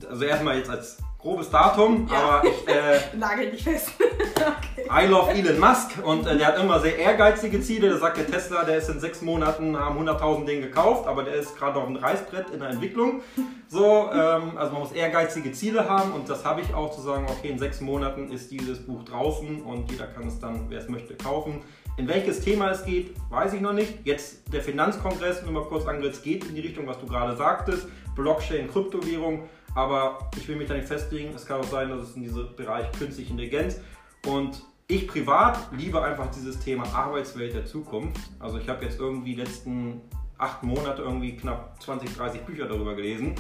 [0.09, 2.19] also erstmal jetzt als grobes Datum, ja.
[2.19, 3.93] aber ich äh, nagel nicht fest.
[3.99, 4.87] okay.
[4.91, 7.89] I love Elon Musk und äh, der hat immer sehr ehrgeizige Ziele.
[7.89, 11.35] Da sagt der Tesla, der ist in sechs Monaten, haben 100.000 Dinge gekauft, aber der
[11.35, 13.23] ist gerade auf einem Reißbrett in der Entwicklung.
[13.69, 17.27] So, ähm, also man muss ehrgeizige Ziele haben und das habe ich auch zu sagen,
[17.31, 20.89] okay, in sechs Monaten ist dieses Buch draußen und jeder kann es dann, wer es
[20.91, 21.63] möchte, kaufen.
[21.97, 24.05] In welches Thema es geht, weiß ich noch nicht.
[24.05, 27.87] Jetzt der Finanzkongress, nur mal kurz angeritzt, geht in die Richtung, was du gerade sagtest.
[28.15, 31.35] Blockchain, Kryptowährung aber ich will mich da nicht festlegen.
[31.35, 33.81] Es kann auch sein, dass es in diesem Bereich künstliche Intelligenz
[34.27, 38.21] und ich privat liebe einfach dieses Thema Arbeitswelt der Zukunft.
[38.39, 40.03] Also ich habe jetzt irgendwie die letzten
[40.37, 43.35] acht Monate irgendwie knapp 20, 30 Bücher darüber gelesen.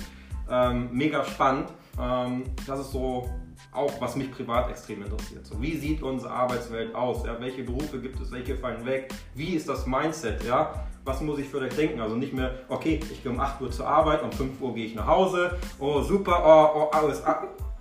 [0.50, 1.68] Ähm, mega spannend.
[2.00, 3.28] Ähm, das ist so
[3.72, 5.46] auch, was mich privat extrem interessiert.
[5.46, 7.24] So, wie sieht unsere Arbeitswelt aus?
[7.26, 7.36] Ja?
[7.40, 8.30] Welche Berufe gibt es?
[8.30, 9.12] Welche fallen weg?
[9.34, 10.44] Wie ist das Mindset?
[10.44, 10.86] Ja?
[11.04, 12.00] Was muss ich vielleicht denken?
[12.00, 14.86] Also nicht mehr, okay, ich gehe um 8 Uhr zur Arbeit, um 5 Uhr gehe
[14.86, 15.58] ich nach Hause.
[15.78, 17.22] Oh, super, oh, oh, alles,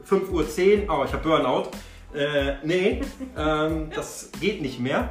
[0.04, 1.70] 5 Uhr 10, oh, ich habe Burnout.
[2.14, 3.02] Äh, nee,
[3.36, 5.10] ähm, das geht nicht mehr.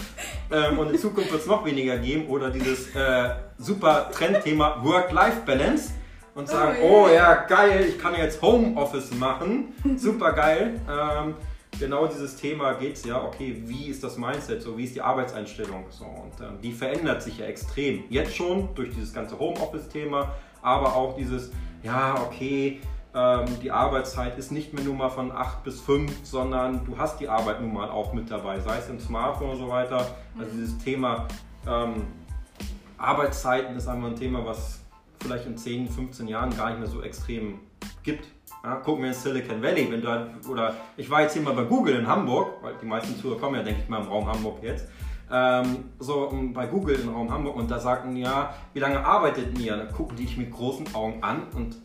[0.50, 2.26] ähm, und in Zukunft wird es noch weniger geben.
[2.28, 5.92] Oder dieses äh, super Trendthema Work-Life-Balance
[6.38, 9.74] und sagen, oh, oh ja, geil, ich kann jetzt Homeoffice machen.
[9.96, 10.80] Super geil.
[10.88, 11.34] Ähm,
[11.80, 15.02] genau dieses Thema geht es ja, okay, wie ist das Mindset, so wie ist die
[15.02, 18.04] Arbeitseinstellung so und ähm, die verändert sich ja extrem.
[18.08, 21.50] Jetzt schon durch dieses ganze Homeoffice-Thema, aber auch dieses,
[21.82, 22.80] ja, okay,
[23.16, 27.18] ähm, die Arbeitszeit ist nicht mehr nur mal von 8 bis 5, sondern du hast
[27.18, 30.06] die Arbeit nun mal auch mit dabei, sei es im Smartphone und so weiter.
[30.38, 30.56] Also mhm.
[30.56, 31.26] dieses Thema
[31.66, 32.06] ähm,
[32.96, 34.77] Arbeitszeiten ist einfach ein Thema, was
[35.28, 37.60] vielleicht in 10, 15 Jahren gar nicht mehr so extrem
[38.02, 38.28] gibt.
[38.64, 41.64] Ja, gucken wir in Silicon Valley, wenn du, oder ich war jetzt hier mal bei
[41.64, 44.62] Google in Hamburg, weil die meisten Zuhörer kommen ja, denke ich mal, im Raum Hamburg
[44.62, 44.88] jetzt.
[45.30, 49.76] Ähm, so bei Google im Raum Hamburg und da sagten ja, wie lange arbeitet ihr?
[49.76, 51.76] Da gucken die dich mit großen Augen an und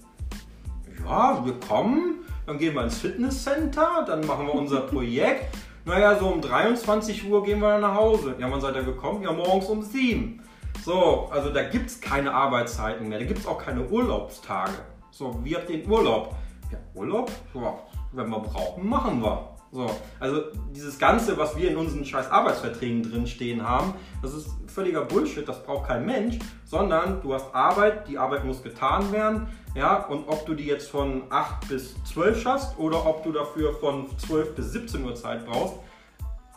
[1.06, 5.56] ja, wir kommen, dann gehen wir ins Fitnesscenter, dann machen wir unser Projekt.
[5.86, 8.36] Naja, so um 23 Uhr gehen wir dann nach Hause.
[8.39, 9.21] Ja, wann seid ihr gekommen?
[9.21, 10.39] Ja, morgens um 7.
[10.83, 14.73] So, also da gibt es keine Arbeitszeiten mehr, da gibt es auch keine Urlaubstage.
[15.12, 16.36] So, wie habt ihr den Urlaub?
[16.71, 17.31] Ja, Urlaub?
[17.53, 17.79] Ja,
[18.12, 19.53] wenn wir brauchen, machen wir.
[19.73, 24.49] So, also dieses Ganze, was wir in unseren scheiß Arbeitsverträgen drin stehen haben, das ist
[24.67, 29.47] völliger Bullshit, das braucht kein Mensch, sondern du hast Arbeit, die Arbeit muss getan werden,
[29.73, 33.73] ja, und ob du die jetzt von 8 bis 12 schaffst oder ob du dafür
[33.73, 35.75] von 12 bis 17 Uhr Zeit brauchst,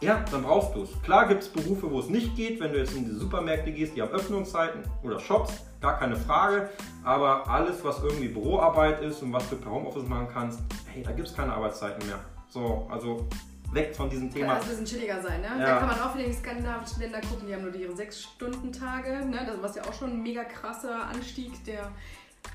[0.01, 1.03] ja, dann brauchst du es.
[1.03, 3.97] Klar gibt es Berufe, wo es nicht geht, wenn du jetzt in die Supermärkte gehst,
[3.97, 6.69] die haben Öffnungszeiten oder Shops, gar keine Frage.
[7.03, 10.61] Aber alles, was irgendwie Büroarbeit ist und was du per Homeoffice machen kannst,
[10.93, 12.19] hey, da gibt es keine Arbeitszeiten mehr.
[12.49, 13.27] So, also
[13.73, 14.47] weg von diesem Thema.
[14.47, 15.49] Kann das ein bisschen chilliger sein, ne?
[15.59, 15.67] Ja.
[15.67, 19.27] Da kann man auch wieder in die skandinavischen Länder gucken, die haben nur ihre 6-Stunden-Tage,
[19.27, 19.45] ne?
[19.47, 21.91] Das, was ja auch schon ein mega krasser Anstieg der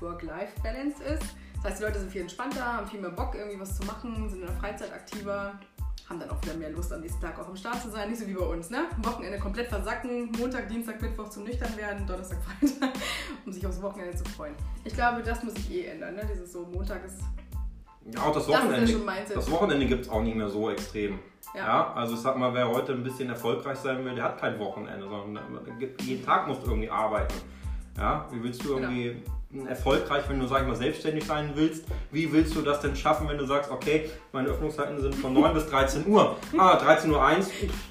[0.00, 1.24] Work-Life-Balance ist.
[1.56, 4.28] Das heißt, die Leute sind viel entspannter, haben viel mehr Bock, irgendwie was zu machen,
[4.28, 5.60] sind in der Freizeit aktiver
[6.08, 8.10] haben dann auch wieder mehr Lust, am nächsten Tag auch am Start zu sein.
[8.10, 8.84] Nicht so wie bei uns, ne?
[9.02, 12.90] Wochenende komplett versacken, Montag, Dienstag, Mittwoch zum Nüchtern werden, Donnerstag, Freitag,
[13.46, 14.54] um sich aufs Wochenende zu freuen.
[14.84, 16.22] Ich glaube, das muss sich eh ändern, ne?
[16.30, 17.20] Dieses so Montag ist.
[18.12, 18.92] Ja, auch das Wochenende.
[19.06, 21.20] Das, das Wochenende gibt es auch nicht mehr so extrem.
[21.54, 21.66] Ja.
[21.66, 21.92] ja.
[21.94, 25.08] also ich sag mal, wer heute ein bisschen erfolgreich sein will, der hat kein Wochenende,
[25.08, 25.44] sondern
[26.00, 27.34] jeden Tag musst du irgendwie arbeiten.
[27.96, 28.88] Ja, wie willst du genau.
[28.88, 31.84] irgendwie genau erfolgreich, wenn du, sag ich mal, selbstständig sein willst.
[32.10, 35.54] Wie willst du das denn schaffen, wenn du sagst, okay, meine Öffnungszeiten sind von 9
[35.54, 36.36] bis 13 Uhr.
[36.56, 37.44] Ah, 13.01 Uhr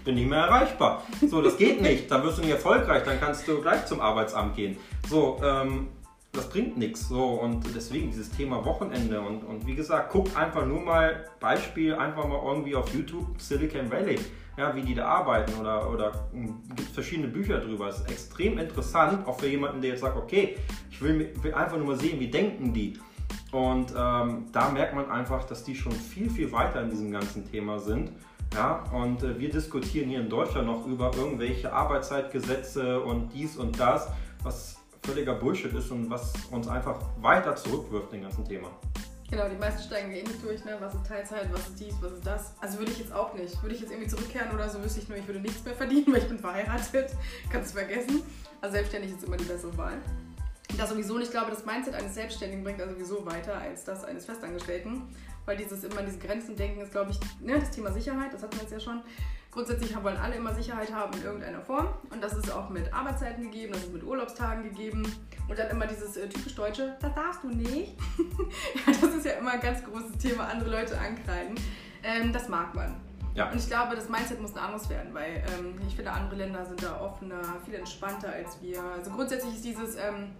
[0.03, 1.03] bin nicht mehr erreichbar.
[1.29, 2.09] So, das geht nicht.
[2.09, 4.77] Dann wirst du nicht erfolgreich, dann kannst du gleich zum Arbeitsamt gehen.
[5.07, 5.89] So, ähm,
[6.33, 7.07] das bringt nichts.
[7.09, 9.21] So, und deswegen dieses Thema Wochenende.
[9.21, 13.91] Und, und wie gesagt, guckt einfach nur mal Beispiel, einfach mal irgendwie auf YouTube Silicon
[13.91, 14.19] Valley
[14.57, 16.29] ja, wie die da arbeiten oder, oder
[16.75, 17.87] gibt verschiedene Bücher drüber.
[17.87, 20.57] Es ist extrem interessant, auch für jemanden, der jetzt sagt, okay,
[20.89, 22.93] ich will, will einfach nur mal sehen, wie denken die.
[23.51, 27.49] Und ähm, da merkt man einfach, dass die schon viel, viel weiter in diesem ganzen
[27.49, 28.11] Thema sind.
[28.53, 33.79] Ja, und äh, wir diskutieren hier in Deutschland noch über irgendwelche Arbeitszeitgesetze und dies und
[33.79, 34.09] das,
[34.43, 38.67] was völliger Bullshit ist und was uns einfach weiter zurückwirft, den ganzen Thema.
[39.31, 40.75] Genau, die meisten steigen eh nicht durch, ne?
[40.81, 42.53] Was ist Teilzeit, was ist dies, was ist das?
[42.59, 43.61] Also würde ich jetzt auch nicht.
[43.63, 46.07] Würde ich jetzt irgendwie zurückkehren oder so, wüsste ich nur, ich würde nichts mehr verdienen,
[46.11, 47.11] weil ich bin verheiratet.
[47.49, 48.23] Kannst du vergessen.
[48.59, 49.93] Also selbstständig ist immer die bessere Wahl.
[50.77, 54.03] Das sowieso nicht, ich glaube, das Mindset eines Selbstständigen bringt also sowieso weiter als das
[54.03, 55.03] eines Festangestellten.
[55.45, 58.55] Weil dieses immer diese Grenzen denken ist, glaube ich, ne, das Thema Sicherheit, das hatten
[58.55, 59.01] wir jetzt ja schon.
[59.51, 61.89] Grundsätzlich wollen alle immer Sicherheit haben in irgendeiner Form.
[62.09, 65.03] Und das ist auch mit Arbeitszeiten gegeben, das ist mit Urlaubstagen gegeben.
[65.49, 67.97] Und dann immer dieses äh, typisch Deutsche, das darfst du nicht.
[68.87, 71.55] ja, das ist ja immer ein ganz großes Thema, andere Leute ankreiden.
[72.01, 72.95] Ähm, das mag man.
[73.33, 73.49] Ja.
[73.49, 76.65] Und ich glaube, das Mindset muss ein anderes werden, weil ähm, ich finde, andere Länder
[76.65, 78.81] sind da offener, viel entspannter als wir.
[78.81, 80.31] Also grundsätzlich ist dieses ähm,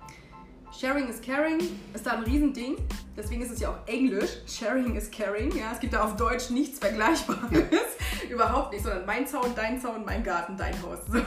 [0.77, 1.59] Sharing is Caring
[1.93, 2.77] ist da ein Riesending.
[3.15, 4.29] Deswegen ist es ja auch Englisch.
[4.47, 5.51] Sharing is Caring.
[5.55, 7.41] Ja, es gibt da auf Deutsch nichts Vergleichbares.
[8.29, 10.99] Überhaupt nicht, sondern mein Zaun, dein Zaun, mein Garten, dein Haus.
[11.11, 11.19] So.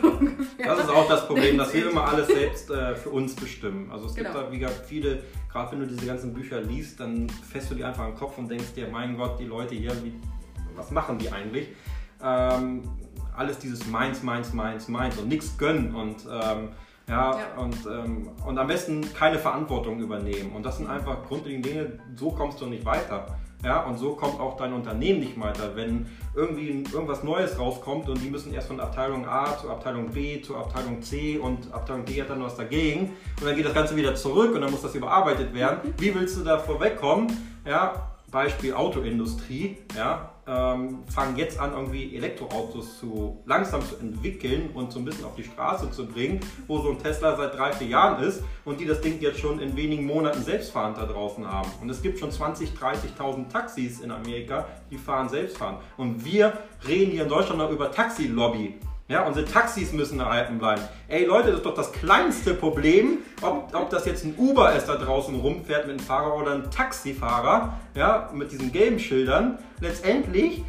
[0.59, 3.91] Das ist auch das Problem, dass wir immer alles selbst äh, für uns bestimmen.
[3.91, 4.47] Also es gibt Genau.
[4.47, 7.85] da wie gesagt viele, gerade wenn du diese ganzen Bücher liest, dann fässt du die
[7.85, 10.15] einfach am Kopf und denkst dir, mein Gott, die Leute hier, wie,
[10.75, 11.69] was machen die eigentlich?
[12.23, 12.83] Ähm,
[13.37, 16.71] alles dieses Meins, Meins, Meins, Meins und nichts gönnen und ähm,
[17.09, 17.62] ja, Ja.
[17.62, 20.53] Und, ähm, und am besten keine Verantwortung übernehmen.
[20.55, 23.27] Und das sind einfach grundlegende Dinge, so kommst du nicht weiter.
[23.64, 25.75] Ja, und so kommt auch dein Unternehmen nicht weiter.
[25.75, 30.43] Wenn irgendwie irgendwas Neues rauskommt und die müssen erst von Abteilung A zur Abteilung B
[30.43, 33.97] zur Abteilung C und Abteilung D hat dann was dagegen und dann geht das Ganze
[33.97, 35.95] wieder zurück und dann muss das überarbeitet werden.
[35.97, 37.29] Wie willst du da vorwegkommen?
[37.67, 44.93] Ja, Beispiel Autoindustrie, ja, ähm, fangen jetzt an, irgendwie Elektroautos zu langsam zu entwickeln und
[44.93, 47.89] so ein bisschen auf die Straße zu bringen, wo so ein Tesla seit drei, vier
[47.89, 51.71] Jahren ist und die das Ding jetzt schon in wenigen Monaten selbstfahrend da draußen haben.
[51.81, 55.79] Und es gibt schon 20.000, 30.000 Taxis in Amerika, die fahren selbstfahrend.
[55.97, 56.53] Und wir
[56.87, 58.75] reden hier in Deutschland noch über Taxilobby.
[59.07, 60.81] Ja, unsere Taxis müssen erhalten bleiben.
[61.09, 64.87] Ey Leute, das ist doch das kleinste Problem, ob, ob das jetzt ein Uber ist,
[64.87, 69.59] da draußen rumfährt mit einem Fahrer oder ein Taxifahrer, ja, mit diesen gelben Schildern.
[69.81, 70.64] Letztendlich,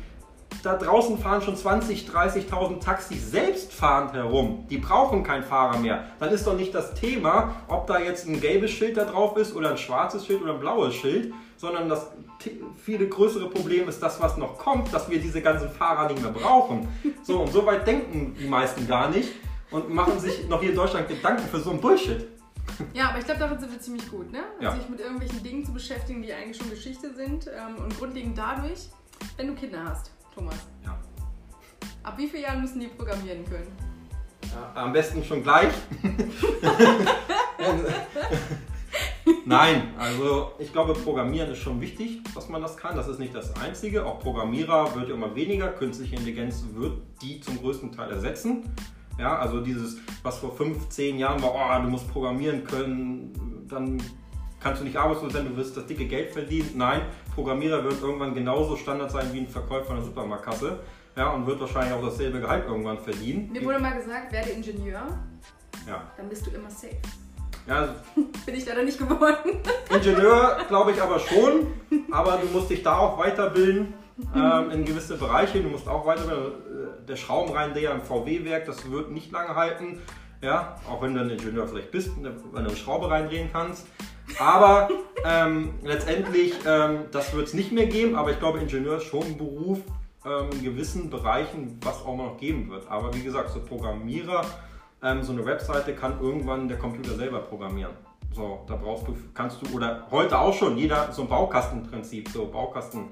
[0.64, 4.66] da draußen fahren schon 20.000, 30.000 Taxis selbstfahrend herum.
[4.70, 6.04] Die brauchen keinen Fahrer mehr.
[6.20, 9.56] Dann ist doch nicht das Thema, ob da jetzt ein gelbes Schild da drauf ist
[9.56, 12.12] oder ein schwarzes Schild oder ein blaues Schild, sondern das
[12.78, 16.32] viele größere Problem ist das, was noch kommt, dass wir diese ganzen Fahrer nicht mehr
[16.32, 16.88] brauchen.
[17.24, 19.30] So, und so weit denken die meisten gar nicht
[19.72, 22.28] und machen sich noch hier in Deutschland Gedanken für so ein Bullshit.
[22.94, 24.44] Ja, aber ich glaube, darin sind wir ziemlich gut, ne?
[24.60, 24.76] Ja.
[24.76, 27.48] Sich mit irgendwelchen Dingen zu beschäftigen, die eigentlich schon Geschichte sind.
[27.48, 28.90] Ähm, und grundlegend dadurch,
[29.38, 30.56] wenn du Kinder hast, Thomas.
[30.84, 30.98] Ja.
[32.04, 33.72] Ab wie vielen Jahren müssen die programmieren können?
[34.52, 35.74] Ja, am besten schon gleich.
[39.48, 42.96] Nein, also ich glaube, Programmieren ist schon wichtig, dass man das kann.
[42.96, 44.04] Das ist nicht das Einzige.
[44.04, 45.68] Auch Programmierer wird ja immer weniger.
[45.68, 48.64] Künstliche Intelligenz wird die zum größten Teil ersetzen.
[49.20, 54.02] Ja, also dieses, was vor fünf, zehn Jahren war, oh, du musst programmieren können, dann
[54.60, 56.72] kannst du nicht arbeitslos sein, du wirst das dicke Geld verdienen.
[56.76, 57.02] Nein,
[57.36, 60.80] Programmierer wird irgendwann genauso Standard sein wie ein Verkäufer in der Supermarktkasse.
[61.16, 63.50] Ja, und wird wahrscheinlich auch dasselbe Gehalt irgendwann verdienen.
[63.52, 65.08] Mir wurde mal gesagt, werde Ingenieur,
[65.88, 66.98] Ja, dann bist du immer safe.
[67.68, 67.96] Ja
[68.46, 69.60] Bin ich leider nicht geworden.
[69.90, 71.68] Ingenieur glaube ich aber schon,
[72.12, 73.94] aber du musst dich da auch weiterbilden
[74.36, 75.62] ähm, in gewisse Bereiche.
[75.62, 76.54] Du musst auch weiterbilden.
[76.54, 80.02] Äh, Der Schraubenreindreher im VW-Werk, das wird nicht lange halten.
[80.42, 83.88] Ja, auch wenn du ein Ingenieur vielleicht bist, wenn du eine Schraube reindrehen kannst.
[84.38, 84.90] Aber
[85.24, 89.24] ähm, letztendlich, ähm, das wird es nicht mehr geben, aber ich glaube, Ingenieur ist schon
[89.24, 89.80] ein Beruf
[90.26, 92.88] ähm, in gewissen Bereichen, was auch noch geben wird.
[92.90, 94.44] Aber wie gesagt, so Programmierer,
[95.06, 97.94] ähm, so eine Webseite kann irgendwann der Computer selber programmieren.
[98.34, 102.48] So, da brauchst du, kannst du, oder heute auch schon, jeder so ein Baukastenprinzip, so
[102.48, 103.06] Baukasten,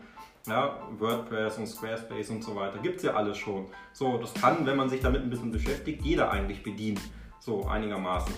[0.47, 3.67] ja, WordPress und Squarespace und so weiter, gibt es ja alles schon.
[3.93, 6.99] So, das kann, wenn man sich damit ein bisschen beschäftigt, jeder eigentlich bedienen,
[7.39, 8.33] so einigermaßen.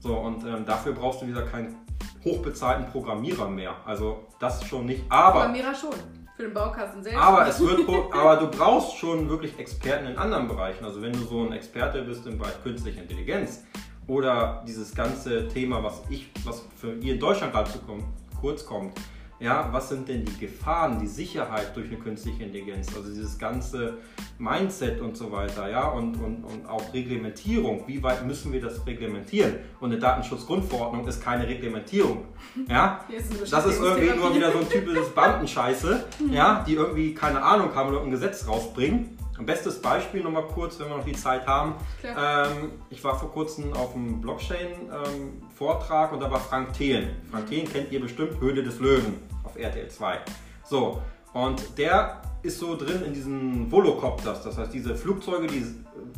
[0.00, 1.76] So, und ähm, dafür brauchst du, wie gesagt, keinen
[2.22, 3.74] hochbezahlten Programmierer mehr.
[3.86, 5.40] Also, das schon nicht, aber.
[5.40, 6.25] Programmierer schon.
[6.36, 7.18] Für den Baukasten selbst.
[7.18, 7.80] Aber es wird,
[8.12, 10.84] aber du brauchst schon wirklich Experten in anderen Bereichen.
[10.84, 13.64] Also wenn du so ein Experte bist im Bereich künstliche Intelligenz
[14.06, 18.04] oder dieses ganze Thema, was ich, was für ihr in Deutschland gerade zu kom-
[18.40, 18.92] kurz kommt,
[19.38, 22.88] ja, was sind denn die Gefahren, die Sicherheit durch eine künstliche Intelligenz?
[22.96, 23.98] Also dieses ganze
[24.38, 27.84] Mindset und so weiter, ja, und, und, und auch Reglementierung.
[27.86, 29.56] Wie weit müssen wir das reglementieren?
[29.80, 32.24] Und eine Datenschutzgrundverordnung ist keine Reglementierung,
[32.68, 33.04] ja.
[33.50, 37.90] Das ist irgendwie nur wieder so ein typisches Bandenscheiße, ja, die irgendwie keine Ahnung haben
[37.90, 39.16] oder ein Gesetz rausbringen.
[39.38, 41.74] Ein bestes Beispiel nochmal kurz, wenn wir noch die Zeit haben.
[42.02, 47.10] Ähm, ich war vor kurzem auf einem Blockchain-Vortrag und da war Frank Thelen.
[47.30, 49.25] Frank Thelen kennt ihr bestimmt, Höhle des Löwen
[49.58, 50.18] RTL 2.
[50.64, 55.64] So, und der ist so drin in diesen Volocopters, das heißt diese Flugzeuge, die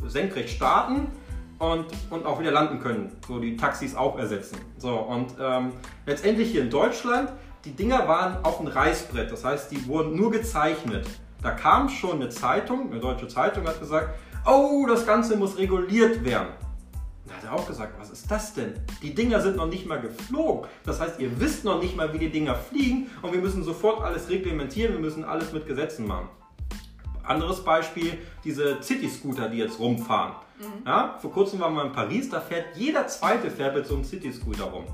[0.07, 1.07] senkrecht starten
[1.57, 3.11] und, und auch wieder landen können.
[3.27, 4.57] So die Taxis auch ersetzen.
[4.77, 5.73] So, und ähm,
[6.05, 7.31] letztendlich hier in Deutschland,
[7.65, 11.05] die Dinger waren auf dem Reißbrett, das heißt, die wurden nur gezeichnet.
[11.41, 14.09] Da kam schon eine Zeitung, eine deutsche Zeitung hat gesagt,
[14.45, 16.49] oh, das Ganze muss reguliert werden.
[17.29, 18.73] Da hat er auch gesagt, was ist das denn?
[19.01, 20.67] Die Dinger sind noch nicht mal geflogen.
[20.83, 24.01] Das heißt, ihr wisst noch nicht mal, wie die Dinger fliegen und wir müssen sofort
[24.01, 26.29] alles reglementieren, wir müssen alles mit Gesetzen machen.
[27.23, 30.33] Anderes Beispiel, diese City-Scooter, die jetzt rumfahren.
[30.85, 34.03] Ja, vor kurzem waren wir in Paris, da fährt jeder zweite fährt mit so einem
[34.03, 34.85] City-Scooter rum.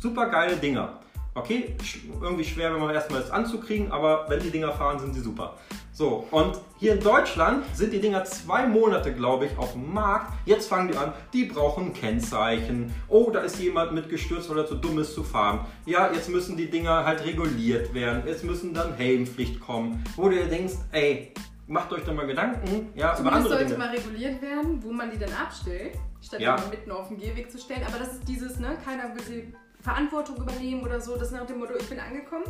[0.00, 1.00] Super geile Dinger.
[1.34, 1.74] Okay,
[2.20, 5.56] irgendwie schwer, wenn man erstmal das anzukriegen, aber wenn die Dinger fahren, sind sie super.
[5.96, 10.32] So, und hier in Deutschland sind die Dinger zwei Monate, glaube ich, auf dem Markt.
[10.44, 12.92] Jetzt fangen die an, die brauchen Kennzeichen.
[13.06, 15.64] Oh, da ist jemand mitgestürzt, weil er zu dumm ist zu fahren.
[15.86, 18.24] Ja, jetzt müssen die Dinger halt reguliert werden.
[18.26, 20.02] Jetzt müssen dann Helmpflicht kommen.
[20.16, 21.32] Wo du dir denkst, ey,
[21.68, 23.78] macht euch doch mal Gedanken ja, über andere sollte Dinge.
[23.78, 26.56] mal reguliert werden, wo man die dann abstellt, statt ja.
[26.56, 27.84] die mitten auf den Gehweg zu stellen.
[27.86, 31.14] Aber das ist dieses, ne, keiner will die Verantwortung übernehmen oder so.
[31.14, 32.46] Das ist nach dem Motto, ich bin angekommen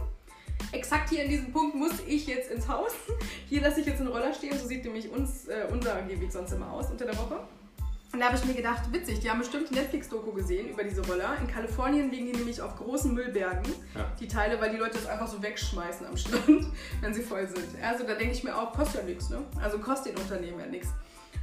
[0.75, 2.93] exakt hier in diesem Punkt muss ich jetzt ins Haus.
[3.49, 6.53] Hier lasse ich jetzt einen Roller stehen, so sieht nämlich uns, äh, unser Gehweg sonst
[6.53, 7.41] immer aus unter der Woche.
[8.13, 11.37] Und da habe ich mir gedacht, witzig, die haben bestimmt Netflix-Doku gesehen über diese Roller.
[11.41, 14.07] In Kalifornien liegen die nämlich auf großen Müllbergen, ja.
[14.21, 16.67] die Teile, weil die Leute das einfach so wegschmeißen am Strand,
[17.01, 17.83] wenn sie voll sind.
[17.83, 19.43] Also da denke ich mir auch, kostet ja nichts, ne?
[19.61, 20.91] Also kostet den Unternehmen ja nichts.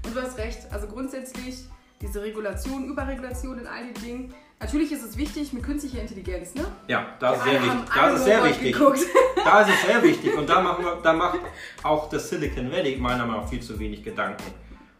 [0.06, 1.66] Und du hast recht, also grundsätzlich
[2.00, 6.66] diese Regulation, Überregulation in all den Dingen, Natürlich ist es wichtig mit künstlicher Intelligenz, ne?
[6.88, 7.82] Ja, das ist sehr wichtig.
[7.96, 8.76] Das ist sehr wichtig.
[9.44, 10.38] Da ist es sehr wichtig.
[10.38, 11.40] Und da, machen wir, da macht
[11.82, 14.44] auch das Silicon Valley meiner Meinung nach viel zu wenig Gedanken.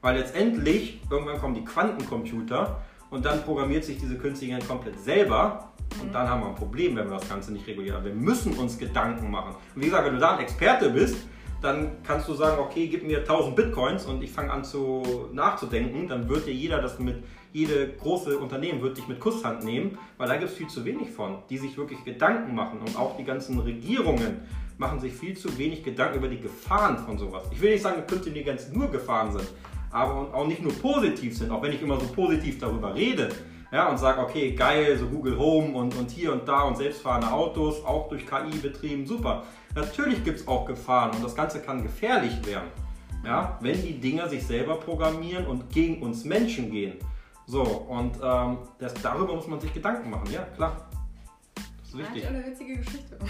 [0.02, 5.72] Weil letztendlich, irgendwann kommen die Quantencomputer und dann programmiert sich diese künstliche Intelligenz komplett selber.
[6.02, 6.14] Und mhm.
[6.14, 8.04] dann haben wir ein Problem, wenn wir das Ganze nicht regulieren.
[8.04, 9.54] Wir müssen uns Gedanken machen.
[9.76, 11.18] Und wie gesagt, wenn du da ein Experte bist,
[11.62, 16.08] dann kannst du sagen, okay, gib mir 1000 Bitcoins und ich fange an zu nachzudenken,
[16.08, 20.28] dann wird dir jeder das mit, jede große Unternehmen wird dich mit Kusshand nehmen, weil
[20.28, 23.24] da gibt es viel zu wenig von, die sich wirklich Gedanken machen und auch die
[23.24, 24.42] ganzen Regierungen
[24.78, 27.44] machen sich viel zu wenig Gedanken über die Gefahren von sowas.
[27.52, 29.48] Ich will nicht sagen, dass künstliche Intelligenz nur Gefahren sind,
[29.92, 33.30] aber auch nicht nur positiv sind, auch wenn ich immer so positiv darüber rede
[33.72, 37.32] ja, und sage, okay, geil, so Google Home und, und hier und da und selbstfahrende
[37.32, 39.44] Autos, auch durch KI betrieben, super.
[39.76, 42.70] Natürlich gibt es auch Gefahren und das Ganze kann gefährlich werden,
[43.24, 46.96] ja, wenn die Dinger sich selber programmieren und gegen uns Menschen gehen.
[47.52, 50.90] So, und ähm, das, darüber muss man sich Gedanken machen, ja, klar.
[51.56, 52.24] Das ist wichtig.
[52.24, 53.18] Das ist eine witzige Geschichte.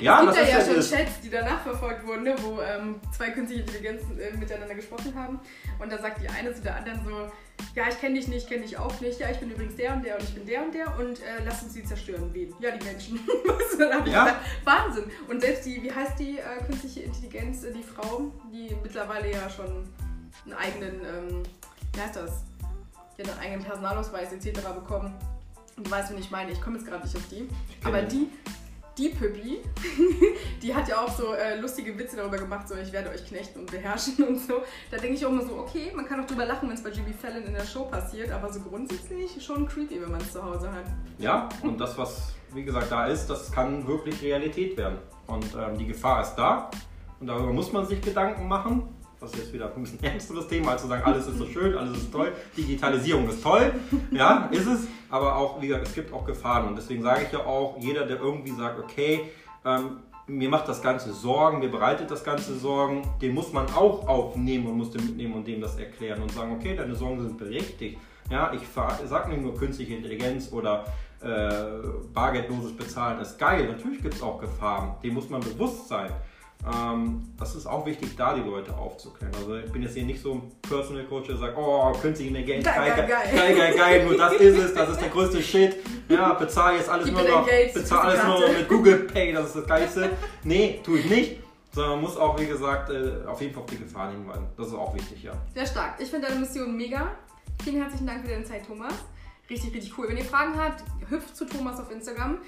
[0.00, 3.32] Ja, es gibt ja, ja schon Chats, die danach verfolgt wurden, ne, wo ähm, zwei
[3.32, 5.38] künstliche Intelligenzen äh, miteinander gesprochen haben.
[5.78, 7.30] Und da sagt die eine zu der anderen so,
[7.74, 9.20] ja, ich kenne dich nicht, kenne dich auch nicht.
[9.20, 11.44] Ja, ich bin übrigens der und der und ich bin der und der und äh,
[11.44, 12.32] lass uns sie zerstören.
[12.32, 12.54] Wen?
[12.60, 13.20] Ja, die Menschen.
[14.06, 14.40] ja.
[14.64, 15.04] Wahnsinn.
[15.28, 19.50] Und selbst die, wie heißt die äh, künstliche Intelligenz, äh, die Frau, die mittlerweile ja
[19.50, 19.86] schon
[20.46, 21.42] einen eigenen, ähm,
[21.92, 22.44] wie heißt das?
[23.20, 24.60] Die hat einen eigenen Personalausweis etc.
[24.74, 25.12] bekommen.
[25.76, 26.52] Und du weißt, wen ich meine.
[26.52, 27.48] Ich komme jetzt gerade nicht auf die.
[27.84, 28.30] Aber die
[28.98, 29.60] die Püppi,
[30.62, 33.60] die hat ja auch so äh, lustige Witze darüber gemacht, so ich werde euch knechten
[33.60, 34.62] und beherrschen und so.
[34.90, 36.90] Da denke ich auch immer so, okay, man kann auch drüber lachen, wenn es bei
[36.90, 40.44] Jimmy Fallon in der Show passiert, aber so grundsätzlich schon creepy, wenn man es zu
[40.44, 40.84] Hause hat.
[41.18, 44.98] Ja, und das, was wie gesagt da ist, das kann wirklich Realität werden.
[45.26, 46.70] Und ähm, die Gefahr ist da
[47.20, 50.72] und darüber muss man sich Gedanken machen das ist jetzt wieder ein bisschen ernsteres Thema,
[50.72, 53.72] als zu sagen, alles ist so schön, alles ist toll, Digitalisierung ist toll,
[54.10, 57.32] ja, ist es, aber auch, wie gesagt, es gibt auch Gefahren und deswegen sage ich
[57.32, 59.30] ja auch, jeder, der irgendwie sagt, okay,
[59.64, 64.06] ähm, mir macht das Ganze Sorgen, mir bereitet das Ganze Sorgen, den muss man auch
[64.06, 67.36] aufnehmen und muss den mitnehmen und dem das erklären und sagen, okay, deine Sorgen sind
[67.36, 67.98] berechtigt.
[68.30, 70.84] Ja, ich sage nicht nur künstliche Intelligenz oder
[71.20, 73.66] äh, bargeldloses Bezahlen ist geil.
[73.66, 76.10] Natürlich gibt es auch Gefahren, dem muss man bewusst sein.
[76.66, 79.34] Ähm, das ist auch wichtig, da die Leute aufzuklären.
[79.34, 82.64] Also ich bin jetzt hier nicht so ein Personal Coach, der sagt, oh, künstliche Intelligenz,
[82.64, 85.76] geil, geil, geil, geil, geil, geil, nur das ist es, das ist der größte Shit.
[86.08, 89.56] Ja, bezahle jetzt alles nur noch, bezahl alles nur noch mit Google Pay, das ist
[89.56, 90.10] das Geilste.
[90.44, 91.36] Nee, tue ich nicht.
[91.72, 94.46] Sondern man muss auch, wie gesagt, äh, auf jeden Fall auf die Gefahren hinweisen.
[94.56, 95.32] Das ist auch wichtig, ja.
[95.54, 95.94] Sehr stark.
[96.00, 97.12] Ich finde deine Mission mega.
[97.62, 98.92] Vielen herzlichen Dank für deine Zeit, Thomas.
[99.48, 100.08] Richtig, richtig cool.
[100.08, 102.38] Wenn ihr Fragen habt, hüpft zu Thomas auf Instagram,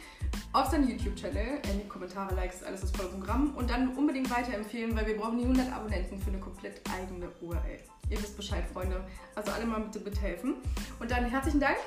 [0.53, 4.95] auf seinen YouTube-Channel, in die Kommentare, Likes, alles ist voll Programm und dann unbedingt weiterempfehlen,
[4.95, 7.81] weil wir brauchen die 100 Abonnenten für eine komplett eigene URL.
[8.11, 9.03] Ihr wisst Bescheid, Freunde.
[9.35, 10.57] Also alle mal bitte mithelfen.
[11.01, 11.79] Und dann herzlichen Dank,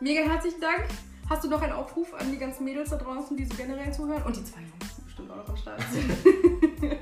[0.00, 0.84] mega herzlichen Dank.
[1.30, 4.22] Hast du noch einen Aufruf an die ganzen Mädels da draußen, die so generell zuhören?
[4.24, 6.10] Und die zwei Jungs, die bestimmt auch noch am Start sind.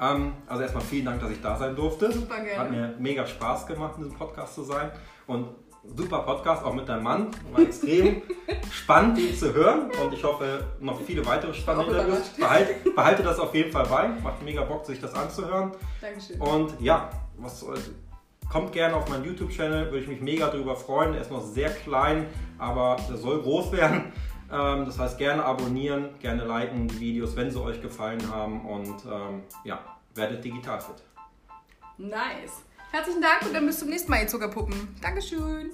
[0.00, 2.12] ähm, also erstmal vielen Dank, dass ich da sein durfte.
[2.12, 2.58] Super gerne.
[2.58, 4.90] Hat mir mega Spaß gemacht, in diesem Podcast zu sein.
[5.26, 5.48] Und
[5.84, 7.28] super Podcast, auch mit deinem Mann.
[7.50, 8.22] War extrem
[8.70, 9.90] spannend, ihn zu hören.
[10.02, 12.28] Und ich hoffe, noch viele weitere spannende Interviews.
[12.30, 14.08] Behalte, behalte das auf jeden Fall bei.
[14.22, 15.72] Macht mega Bock, sich das anzuhören.
[16.00, 16.40] Dankeschön.
[16.40, 17.78] Und ja, was soll,
[18.50, 19.86] kommt gerne auf meinen YouTube-Channel.
[19.86, 21.14] Würde ich mich mega darüber freuen.
[21.14, 22.26] Er ist noch sehr klein,
[22.58, 24.12] aber der soll groß werden.
[24.50, 28.66] Ähm, das heißt, gerne abonnieren, gerne liken die Videos, wenn sie euch gefallen haben.
[28.66, 29.80] Und ähm, ja,
[30.14, 31.02] werdet digital fit.
[31.98, 32.62] Nice.
[32.92, 34.94] Herzlichen Dank und dann bis zum nächsten Mal, ihr Zuckerpuppen.
[35.00, 35.72] Dankeschön.